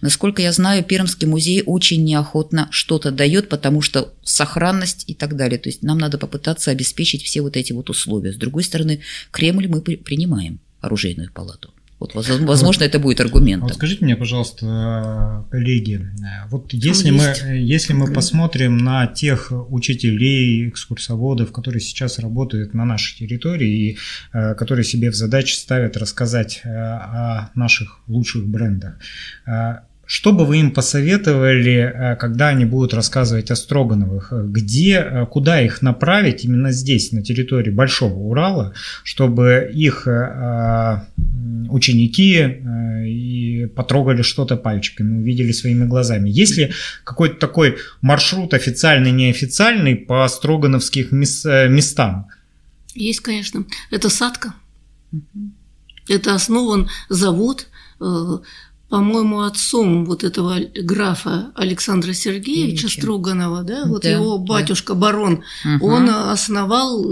Насколько 0.00 0.42
я 0.42 0.52
знаю, 0.52 0.84
Пермский 0.84 1.26
музей 1.26 1.62
очень 1.64 2.04
неохотно 2.04 2.68
что-то 2.70 3.10
дает, 3.10 3.48
потому 3.48 3.80
что 3.80 4.12
сохранность 4.22 5.04
и 5.06 5.14
так 5.14 5.36
далее. 5.36 5.58
То 5.58 5.68
есть 5.68 5.82
нам 5.82 5.98
надо 5.98 6.18
попытаться 6.18 6.70
обеспечить 6.70 7.22
все 7.22 7.40
вот 7.40 7.56
эти 7.56 7.72
вот 7.72 7.88
условия. 7.88 8.32
С 8.32 8.36
другой 8.36 8.64
стороны, 8.64 9.00
Кремль 9.30 9.68
мы 9.68 9.80
принимаем, 9.80 10.60
оружейную 10.80 11.32
палату. 11.32 11.73
Вот, 11.98 12.14
возможно, 12.14 12.84
это 12.84 12.98
будет 12.98 13.20
аргумент. 13.20 13.62
Вот 13.62 13.74
скажите 13.74 14.04
мне, 14.04 14.16
пожалуйста, 14.16 15.46
коллеги, 15.50 16.10
вот 16.50 16.72
если 16.72 17.10
мы, 17.10 17.34
если 17.56 17.92
мы 17.92 18.12
посмотрим 18.12 18.78
на 18.78 19.06
тех 19.06 19.52
учителей, 19.70 20.68
экскурсоводов, 20.68 21.52
которые 21.52 21.80
сейчас 21.80 22.18
работают 22.18 22.74
на 22.74 22.84
нашей 22.84 23.18
территории 23.18 23.90
и 23.90 23.98
э, 24.32 24.54
которые 24.54 24.84
себе 24.84 25.10
в 25.10 25.14
задачу 25.14 25.54
ставят 25.54 25.96
рассказать 25.96 26.60
э, 26.64 26.68
о 26.68 27.50
наших 27.54 28.00
лучших 28.06 28.46
брендах, 28.46 28.98
э, 29.46 29.76
что 30.06 30.32
бы 30.32 30.44
вы 30.44 30.58
им 30.58 30.70
посоветовали, 30.70 31.92
э, 31.94 32.16
когда 32.16 32.48
они 32.48 32.64
будут 32.64 32.94
рассказывать 32.94 33.50
о 33.50 33.56
Строгановых? 33.56 34.32
Где, 34.32 34.96
э, 34.98 35.26
куда 35.26 35.60
их 35.60 35.82
направить 35.82 36.44
именно 36.44 36.72
здесь, 36.72 37.12
на 37.12 37.22
территории 37.22 37.70
Большого 37.70 38.14
Урала, 38.14 38.74
чтобы 39.02 39.70
их 39.72 40.06
э, 40.06 41.02
ученики 41.70 42.60
и 43.06 43.66
потрогали 43.74 44.22
что-то 44.22 44.56
пальчиками, 44.56 45.18
увидели 45.18 45.52
своими 45.52 45.86
глазами? 45.86 46.28
Есть 46.28 46.58
ли 46.58 46.72
какой-то 47.04 47.36
такой 47.36 47.76
маршрут 48.02 48.54
официальный, 48.54 49.10
неофициальный 49.10 49.96
по 49.96 50.26
строгановских 50.28 51.12
местам? 51.12 52.26
Есть, 52.94 53.20
конечно. 53.20 53.64
Это 53.90 54.10
Садка. 54.10 54.54
Это 56.08 56.34
основан 56.34 56.88
завод 57.08 57.68
по-моему, 58.94 59.40
отцом 59.40 60.04
вот 60.04 60.22
этого 60.22 60.60
графа 60.72 61.50
Александра 61.56 62.12
Сергеевича 62.12 62.86
Ильича. 62.86 63.00
Строганова, 63.00 63.64
да, 63.64 63.86
вот 63.86 64.02
да, 64.02 64.10
его 64.10 64.38
батюшка 64.38 64.94
да. 64.94 65.00
барон, 65.00 65.42
угу. 65.64 65.86
он 65.88 66.08
основал 66.08 67.04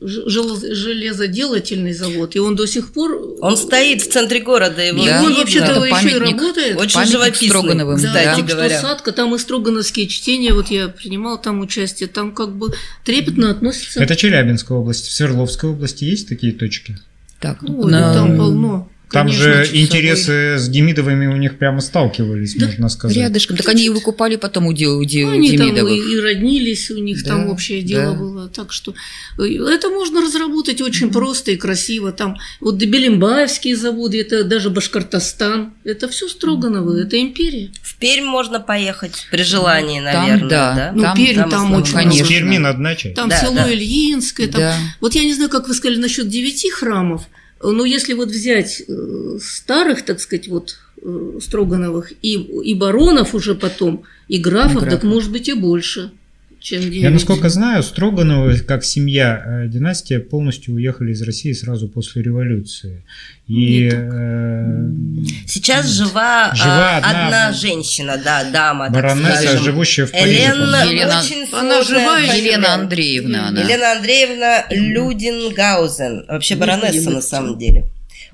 железоделательный 0.00 1.92
завод, 1.92 2.36
и 2.36 2.38
он 2.38 2.54
до 2.54 2.68
сих 2.68 2.92
пор... 2.92 3.36
Он 3.40 3.56
стоит 3.56 4.02
в 4.02 4.12
центре 4.12 4.42
города, 4.42 4.80
его 4.80 5.04
и 5.04 5.10
он 5.10 5.34
вообще-то 5.34 5.74
да, 5.74 5.86
еще 5.88 6.10
и 6.10 6.18
работает. 6.20 6.80
Очень 6.80 7.04
живописный, 7.04 7.48
Строгановым, 7.48 7.96
кстати 7.96 8.40
да, 8.40 8.46
говоря. 8.54 8.78
Что 8.78 8.86
Садка, 8.86 9.10
там 9.10 9.34
и 9.34 9.38
строгановские 9.38 10.06
чтения, 10.06 10.54
вот 10.54 10.68
я 10.68 10.86
принимал 10.86 11.40
там 11.40 11.58
участие, 11.58 12.08
там 12.08 12.30
как 12.32 12.54
бы 12.54 12.72
трепетно 13.04 13.50
относятся. 13.50 14.00
Это 14.00 14.14
Челябинская 14.14 14.78
область, 14.78 15.08
в 15.08 15.12
Свердловской 15.12 15.70
области 15.70 16.04
есть 16.04 16.28
такие 16.28 16.52
точки? 16.52 16.96
Так, 17.40 17.60
Ой, 17.64 17.90
на... 17.90 18.14
там 18.14 18.36
полно. 18.36 18.88
Там 19.14 19.28
же 19.28 19.68
интересы 19.72 20.58
с 20.58 20.68
Демидовыми 20.68 21.26
у 21.26 21.36
них 21.36 21.56
прямо 21.58 21.80
сталкивались, 21.80 22.54
да, 22.54 22.66
можно 22.66 22.88
сказать. 22.88 23.16
Рядышком. 23.16 23.56
Так 23.56 23.68
они 23.68 23.86
и 23.86 23.88
выкупали 23.88 24.36
потом 24.36 24.66
у, 24.66 24.70
у, 24.70 24.72
у 24.72 25.00
они 25.00 25.50
Демидовых. 25.50 25.76
там 25.76 25.86
и, 25.88 26.12
и 26.14 26.20
роднились, 26.20 26.90
у 26.90 26.98
них 26.98 27.22
да, 27.22 27.30
там 27.30 27.48
общее 27.48 27.82
дело 27.82 28.12
да. 28.12 28.18
было. 28.18 28.48
Так 28.48 28.72
что 28.72 28.94
э, 29.38 29.44
это 29.44 29.88
можно 29.88 30.20
разработать 30.20 30.80
очень 30.80 31.08
mm-hmm. 31.08 31.12
просто 31.12 31.52
и 31.52 31.56
красиво. 31.56 32.12
Там 32.12 32.36
вот 32.60 32.76
Белимбаевские 32.76 33.76
заводы, 33.76 34.20
это 34.20 34.44
даже 34.44 34.70
Башкортостан. 34.70 35.74
Это 35.84 36.08
все 36.08 36.28
Строганово, 36.28 36.96
mm-hmm. 36.96 37.06
это 37.06 37.20
империя. 37.20 37.70
В 37.82 37.96
Пермь 37.96 38.24
можно 38.24 38.60
поехать 38.60 39.26
при 39.30 39.42
желании, 39.42 40.00
наверное. 40.00 40.38
Там, 40.40 40.48
да. 40.48 40.74
да? 40.74 40.92
Ну, 40.94 41.02
там, 41.02 41.16
Пермь 41.16 41.36
там, 41.36 41.50
там 41.50 41.72
очень 41.74 41.94
конечно. 41.94 42.28
Перми 42.28 42.58
надо 42.58 42.78
начать. 42.78 43.14
Там 43.14 43.28
да, 43.28 43.38
село 43.38 43.54
да. 43.54 43.72
Ильинское. 43.72 44.48
Там... 44.48 44.60
Да. 44.60 44.76
Вот 45.00 45.14
я 45.14 45.22
не 45.22 45.34
знаю, 45.34 45.50
как 45.50 45.68
вы 45.68 45.74
сказали 45.74 45.98
насчет 45.98 46.28
девяти 46.28 46.70
храмов. 46.70 47.22
Но 47.62 47.84
если 47.84 48.12
вот 48.14 48.28
взять 48.28 48.82
э, 48.86 49.38
старых, 49.40 50.04
так 50.04 50.20
сказать, 50.20 50.48
вот 50.48 50.76
э, 51.02 51.38
Строгановых 51.40 52.12
и, 52.22 52.34
и 52.34 52.74
баронов 52.74 53.34
уже 53.34 53.54
потом, 53.54 54.04
и 54.28 54.38
графов, 54.38 54.82
и 54.82 54.86
графов. 54.86 55.00
так 55.00 55.02
может 55.04 55.32
быть 55.32 55.48
и 55.48 55.54
больше 55.54 56.12
чем 56.64 56.80
9. 56.80 57.02
Я, 57.02 57.10
насколько 57.10 57.50
знаю, 57.50 57.82
Строгановы, 57.82 58.56
как 58.60 58.84
семья, 58.84 59.42
э, 59.44 59.68
династия, 59.68 60.18
полностью 60.18 60.74
уехали 60.74 61.12
из 61.12 61.20
России 61.20 61.52
сразу 61.52 61.88
после 61.88 62.22
революции. 62.22 63.04
И, 63.46 63.90
э, 63.92 64.88
Сейчас 65.46 65.86
жива, 65.90 66.54
жива 66.54 66.96
одна, 66.96 67.26
одна 67.26 67.52
женщина, 67.52 68.16
да, 68.16 68.44
дама. 68.50 68.88
Баронесса, 68.88 69.58
живущая 69.58 70.06
в 70.06 70.12
Париже. 70.12 70.40
Елена, 70.40 70.84
Елена, 70.86 71.20
очень 71.20 71.46
она 71.52 71.82
жива, 71.82 72.18
Елена 72.18 72.72
Андреевна. 72.72 73.48
Она. 73.48 73.60
Елена 73.60 73.92
Андреевна 73.92 74.64
Людингаузен. 74.70 76.24
Вообще 76.28 76.56
баронесса 76.56 77.10
на 77.10 77.20
самом 77.20 77.58
деле. 77.58 77.84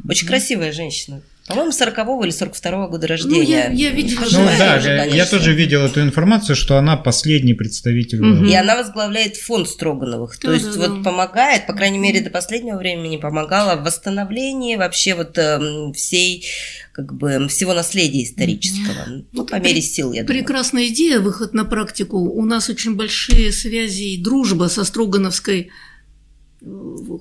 Очень 0.09 0.29
красивая 0.29 0.73
женщина. 0.73 1.21
По-моему, 1.51 1.73
40-го 1.73 2.25
или 2.25 2.33
42-го 2.33 2.89
года 2.89 3.07
рождения. 3.07 3.37
Ну, 3.37 3.43
я, 3.43 3.69
я 3.69 3.91
видела. 3.91 4.25
Ну, 4.31 4.45
да, 4.59 4.77
тоже, 4.77 4.89
я, 4.89 5.05
я 5.05 5.27
тоже 5.27 5.53
видел 5.55 5.85
эту 5.85 6.01
информацию, 6.03 6.57
что 6.57 6.77
она 6.77 6.97
последний 6.97 7.55
представитель. 7.55 8.21
Угу. 8.21 8.45
И 8.47 8.55
она 8.55 8.77
возглавляет 8.77 9.37
фонд 9.37 9.69
Строгановых. 9.69 10.39
Да, 10.41 10.49
То 10.49 10.55
есть 10.55 10.75
да, 10.75 10.89
вот 10.89 11.03
да. 11.03 11.11
помогает, 11.11 11.67
по 11.67 11.73
крайней 11.73 11.99
мере, 11.99 12.21
до 12.21 12.31
последнего 12.31 12.77
времени 12.79 13.17
помогала 13.17 13.77
в 13.77 13.85
восстановлении 13.85 14.77
вообще 14.77 15.15
вот 15.15 15.37
э, 15.37 15.93
всей 15.95 16.47
как 16.93 17.15
бы 17.15 17.49
всего 17.49 17.75
наследия 17.75 18.25
исторического. 18.25 19.05
Ну, 19.07 19.25
вот 19.33 19.51
по 19.51 19.57
мере 19.57 19.81
сил, 19.81 20.13
я 20.13 20.23
думаю. 20.23 20.43
Прекрасная 20.43 20.89
идея, 20.89 21.21
выход 21.21 21.55
на 21.55 21.65
практику. 21.65 22.19
У 22.19 22.45
нас 22.45 22.69
очень 22.69 22.97
большие 22.97 23.53
связи 23.53 24.15
и 24.15 24.23
дружба 24.23 24.69
со 24.69 24.85
Строгановской 24.85 25.71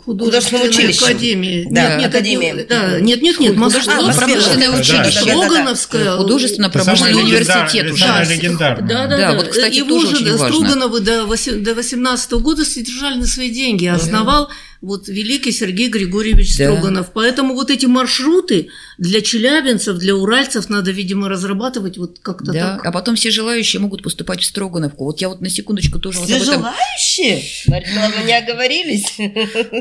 художественной 0.03 0.67
училище. 0.67 1.05
академии. 1.05 1.67
Да, 1.71 1.81
нет, 1.81 1.99
нет, 1.99 2.09
академия. 2.09 2.65
Да, 2.67 2.99
нет, 2.99 3.21
нет, 3.21 3.39
нет, 3.39 3.55
Москва, 3.55 4.13
промышленное 4.13 4.69
училище. 4.77 5.31
Слогановская. 5.31 6.17
Художественно-промышленный 6.17 7.23
университет 7.23 7.91
уже. 7.91 8.05
Да, 8.05 8.23
легендарный. 8.23 8.87
Да, 8.87 9.07
да, 9.07 9.17
да. 9.17 9.33
Вот, 9.35 9.47
кстати, 9.47 9.77
Его 9.77 9.87
тоже 9.87 10.17
же 10.17 10.37
Строгановы 10.37 10.99
до 10.99 11.25
18 11.25 12.31
года 12.33 12.65
содержали 12.65 13.15
на 13.15 13.27
свои 13.27 13.49
деньги. 13.49 13.85
Основал 13.85 14.49
вот 14.81 15.09
великий 15.09 15.51
Сергей 15.51 15.89
Григорьевич 15.89 16.57
да. 16.57 16.71
Строганов. 16.71 17.11
Поэтому 17.13 17.53
вот 17.53 17.69
эти 17.69 17.85
маршруты 17.85 18.69
для 18.97 19.21
челябинцев, 19.21 19.97
для 19.97 20.15
уральцев 20.15 20.69
надо, 20.69 20.91
видимо, 20.91 21.27
разрабатывать 21.27 21.97
вот 21.97 22.19
как-то 22.19 22.53
да. 22.53 22.77
так. 22.77 22.85
А 22.85 22.91
потом 22.91 23.15
все 23.15 23.29
желающие 23.29 23.81
могут 23.81 24.03
поступать 24.03 24.41
в 24.41 24.45
Строгановку. 24.45 25.03
Вот 25.03 25.19
я 25.19 25.29
вот 25.29 25.41
на 25.41 25.49
секундочку 25.49 25.99
тоже 25.99 26.19
все 26.19 26.39
вот 26.39 26.41
об 26.41 26.47
этом... 26.47 26.61
желающие? 26.61 27.43
Марина, 27.67 28.11
мы 28.17 28.25
не 28.25 28.37
оговорились. 28.37 29.17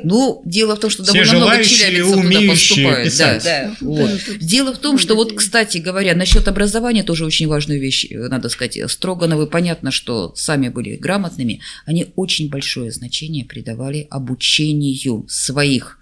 Ну, 0.02 0.42
дело 0.44 0.74
в 0.74 0.80
том, 0.80 0.90
что 0.90 1.04
довольно 1.04 1.32
много 1.32 1.64
челябинцев 1.64 2.22
туда 2.22 2.40
поступают. 2.48 3.18
Да. 3.18 3.40
Да. 3.44 3.76
Вот. 3.80 4.20
Дело 4.40 4.74
в 4.74 4.78
том, 4.78 4.98
что 4.98 5.14
вот, 5.14 5.32
кстати 5.32 5.78
говоря, 5.78 6.14
насчет 6.16 6.48
образования 6.48 7.04
тоже 7.04 7.24
очень 7.24 7.46
важную 7.46 7.80
вещь, 7.80 8.06
э, 8.10 8.28
надо 8.28 8.48
сказать. 8.48 8.78
Строгановы, 8.90 9.46
понятно, 9.46 9.90
что 9.90 10.32
сами 10.34 10.68
были 10.68 10.96
грамотными, 10.96 11.60
они 11.86 12.12
очень 12.16 12.48
большое 12.48 12.90
значение 12.90 13.44
придавали 13.44 14.06
обучению 14.10 14.87
линию 14.88 15.26
своих 15.28 15.98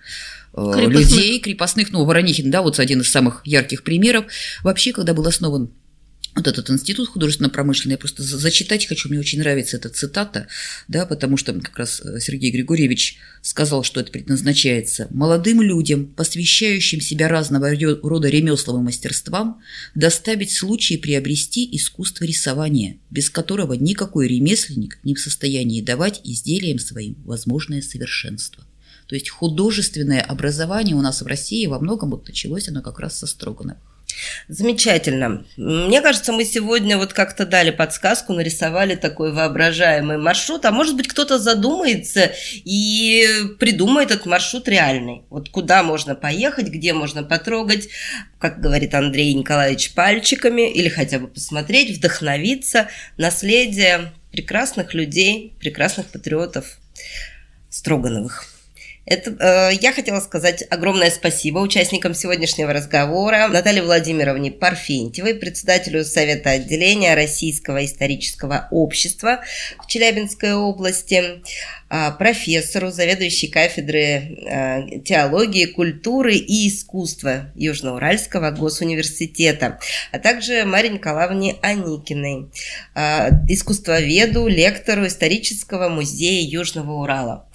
э, 0.54 0.72
крепостных. 0.74 1.10
людей, 1.10 1.40
крепостных, 1.40 1.92
ну, 1.92 2.04
Воронихин, 2.04 2.50
да, 2.50 2.62
вот 2.62 2.78
один 2.78 3.00
из 3.00 3.10
самых 3.10 3.42
ярких 3.44 3.82
примеров. 3.82 4.26
Вообще, 4.62 4.92
когда 4.92 5.14
был 5.14 5.26
основан 5.26 5.70
вот 6.36 6.46
этот 6.46 6.68
институт 6.70 7.08
художественно-промышленный, 7.08 7.92
я 7.92 7.98
просто 7.98 8.22
зачитать 8.22 8.86
хочу, 8.86 9.08
мне 9.08 9.18
очень 9.18 9.38
нравится 9.38 9.78
эта 9.78 9.88
цитата, 9.88 10.48
да, 10.86 11.06
потому 11.06 11.38
что 11.38 11.54
как 11.54 11.78
раз 11.78 12.02
э, 12.04 12.20
Сергей 12.20 12.50
Григорьевич 12.50 13.18
сказал, 13.40 13.82
что 13.82 14.00
это 14.00 14.12
предназначается 14.12 15.08
молодым 15.10 15.62
людям, 15.62 16.06
посвящающим 16.06 17.00
себя 17.00 17.28
разного 17.28 17.70
рода 18.02 18.28
ремеслам 18.28 18.82
и 18.82 18.84
мастерствам, 18.84 19.62
доставить 19.94 20.52
случай 20.52 20.98
приобрести 20.98 21.74
искусство 21.74 22.24
рисования, 22.24 22.98
без 23.10 23.30
которого 23.30 23.72
никакой 23.72 24.28
ремесленник 24.28 24.98
не 25.04 25.14
в 25.14 25.20
состоянии 25.20 25.80
давать 25.80 26.20
изделиям 26.22 26.78
своим 26.78 27.14
возможное 27.24 27.80
совершенство. 27.80 28.62
То 29.06 29.14
есть 29.14 29.30
художественное 29.30 30.20
образование 30.20 30.96
у 30.96 31.00
нас 31.00 31.22
в 31.22 31.26
России 31.26 31.66
во 31.66 31.78
многом 31.78 32.10
вот 32.10 32.26
началось 32.26 32.68
оно 32.68 32.82
как 32.82 32.98
раз 32.98 33.18
со 33.18 33.26
Строгановых. 33.26 33.78
Замечательно. 34.48 35.44
Мне 35.56 36.00
кажется, 36.00 36.32
мы 36.32 36.44
сегодня 36.44 36.96
вот 36.96 37.12
как-то 37.12 37.44
дали 37.44 37.70
подсказку, 37.70 38.32
нарисовали 38.32 38.94
такой 38.94 39.32
воображаемый 39.32 40.18
маршрут, 40.18 40.64
а 40.64 40.70
может 40.70 40.96
быть 40.96 41.08
кто-то 41.08 41.38
задумается 41.38 42.32
и 42.64 43.26
придумает 43.58 44.10
этот 44.10 44.26
маршрут 44.26 44.68
реальный. 44.68 45.24
Вот 45.28 45.48
куда 45.48 45.82
можно 45.82 46.14
поехать, 46.14 46.68
где 46.68 46.92
можно 46.92 47.22
потрогать, 47.24 47.88
как 48.38 48.60
говорит 48.60 48.94
Андрей 48.94 49.34
Николаевич, 49.34 49.92
пальчиками 49.92 50.70
или 50.72 50.88
хотя 50.88 51.18
бы 51.18 51.28
посмотреть, 51.28 51.96
вдохновиться, 51.96 52.88
наследие 53.18 54.12
прекрасных 54.32 54.94
людей, 54.94 55.54
прекрасных 55.58 56.06
патриотов 56.06 56.78
Строгановых. 57.68 58.55
Это, 59.06 59.70
э, 59.70 59.76
я 59.80 59.92
хотела 59.92 60.18
сказать 60.18 60.64
огромное 60.68 61.10
спасибо 61.10 61.60
участникам 61.60 62.12
сегодняшнего 62.12 62.72
разговора 62.72 63.46
Наталье 63.46 63.82
Владимировне 63.82 64.50
Парфентьевой, 64.50 65.36
председателю 65.36 66.04
Совета 66.04 66.50
отделения 66.50 67.14
Российского 67.14 67.84
исторического 67.84 68.66
общества 68.72 69.42
в 69.78 69.86
Челябинской 69.86 70.54
области, 70.54 71.22
э, 71.88 72.10
профессору, 72.18 72.90
заведующей 72.90 73.48
кафедры 73.48 74.00
э, 74.00 74.98
теологии, 75.04 75.66
культуры 75.66 76.34
и 76.34 76.68
искусства 76.68 77.52
Южноуральского 77.54 78.50
госуниверситета, 78.50 79.78
а 80.10 80.18
также 80.18 80.64
Марии 80.64 80.90
Николаевне 80.90 81.54
Аникиной, 81.62 82.50
э, 82.96 83.30
искусствоведу, 83.48 84.48
лектору 84.48 85.06
исторического 85.06 85.88
музея 85.88 86.44
Южного 86.44 86.94
Урала. 86.94 87.46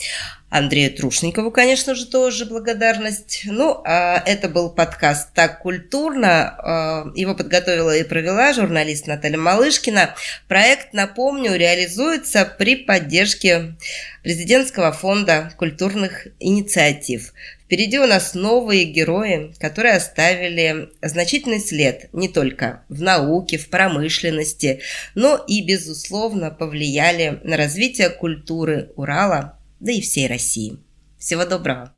Андрею 0.52 0.93
Трушникову, 0.93 1.49
конечно 1.49 1.95
же, 1.95 2.06
тоже 2.06 2.45
благодарность. 2.45 3.43
Ну, 3.45 3.82
а 3.86 4.22
это 4.26 4.49
был 4.49 4.70
подкаст 4.70 5.30
«Так 5.34 5.62
культурно». 5.62 6.56
А, 6.58 7.06
его 7.16 7.34
подготовила 7.34 7.95
и 7.95 8.04
провела 8.04 8.52
журналист 8.52 9.08
Наталья 9.08 9.38
Малышкина. 9.38 10.14
Проект, 10.49 10.93
напомню, 10.93 11.56
реализуется 11.56 12.43
при 12.43 12.76
поддержке 12.76 13.78
Президентского 14.24 14.91
фонда 14.91 15.54
культурных 15.58 16.28
инициатив. 16.41 17.34
Впереди 17.64 17.97
у 17.99 18.06
нас 18.06 18.34
новые 18.34 18.84
герои, 18.84 19.54
которые 19.58 19.95
оставили 19.95 20.89
значительный 21.02 21.62
след 21.62 22.14
не 22.14 22.28
только 22.28 22.84
в 22.89 23.02
науке, 23.02 23.58
в 23.58 23.70
промышленности, 23.70 24.82
но 25.16 25.41
и, 25.47 25.66
безусловно, 25.66 26.52
повлияли 26.52 27.39
на 27.45 27.56
развитие 27.56 28.10
культуры 28.10 28.91
Урала, 28.97 29.58
да 29.82 29.92
и 29.92 30.00
всей 30.00 30.28
России. 30.28 30.80
Всего 31.18 31.44
доброго! 31.46 31.94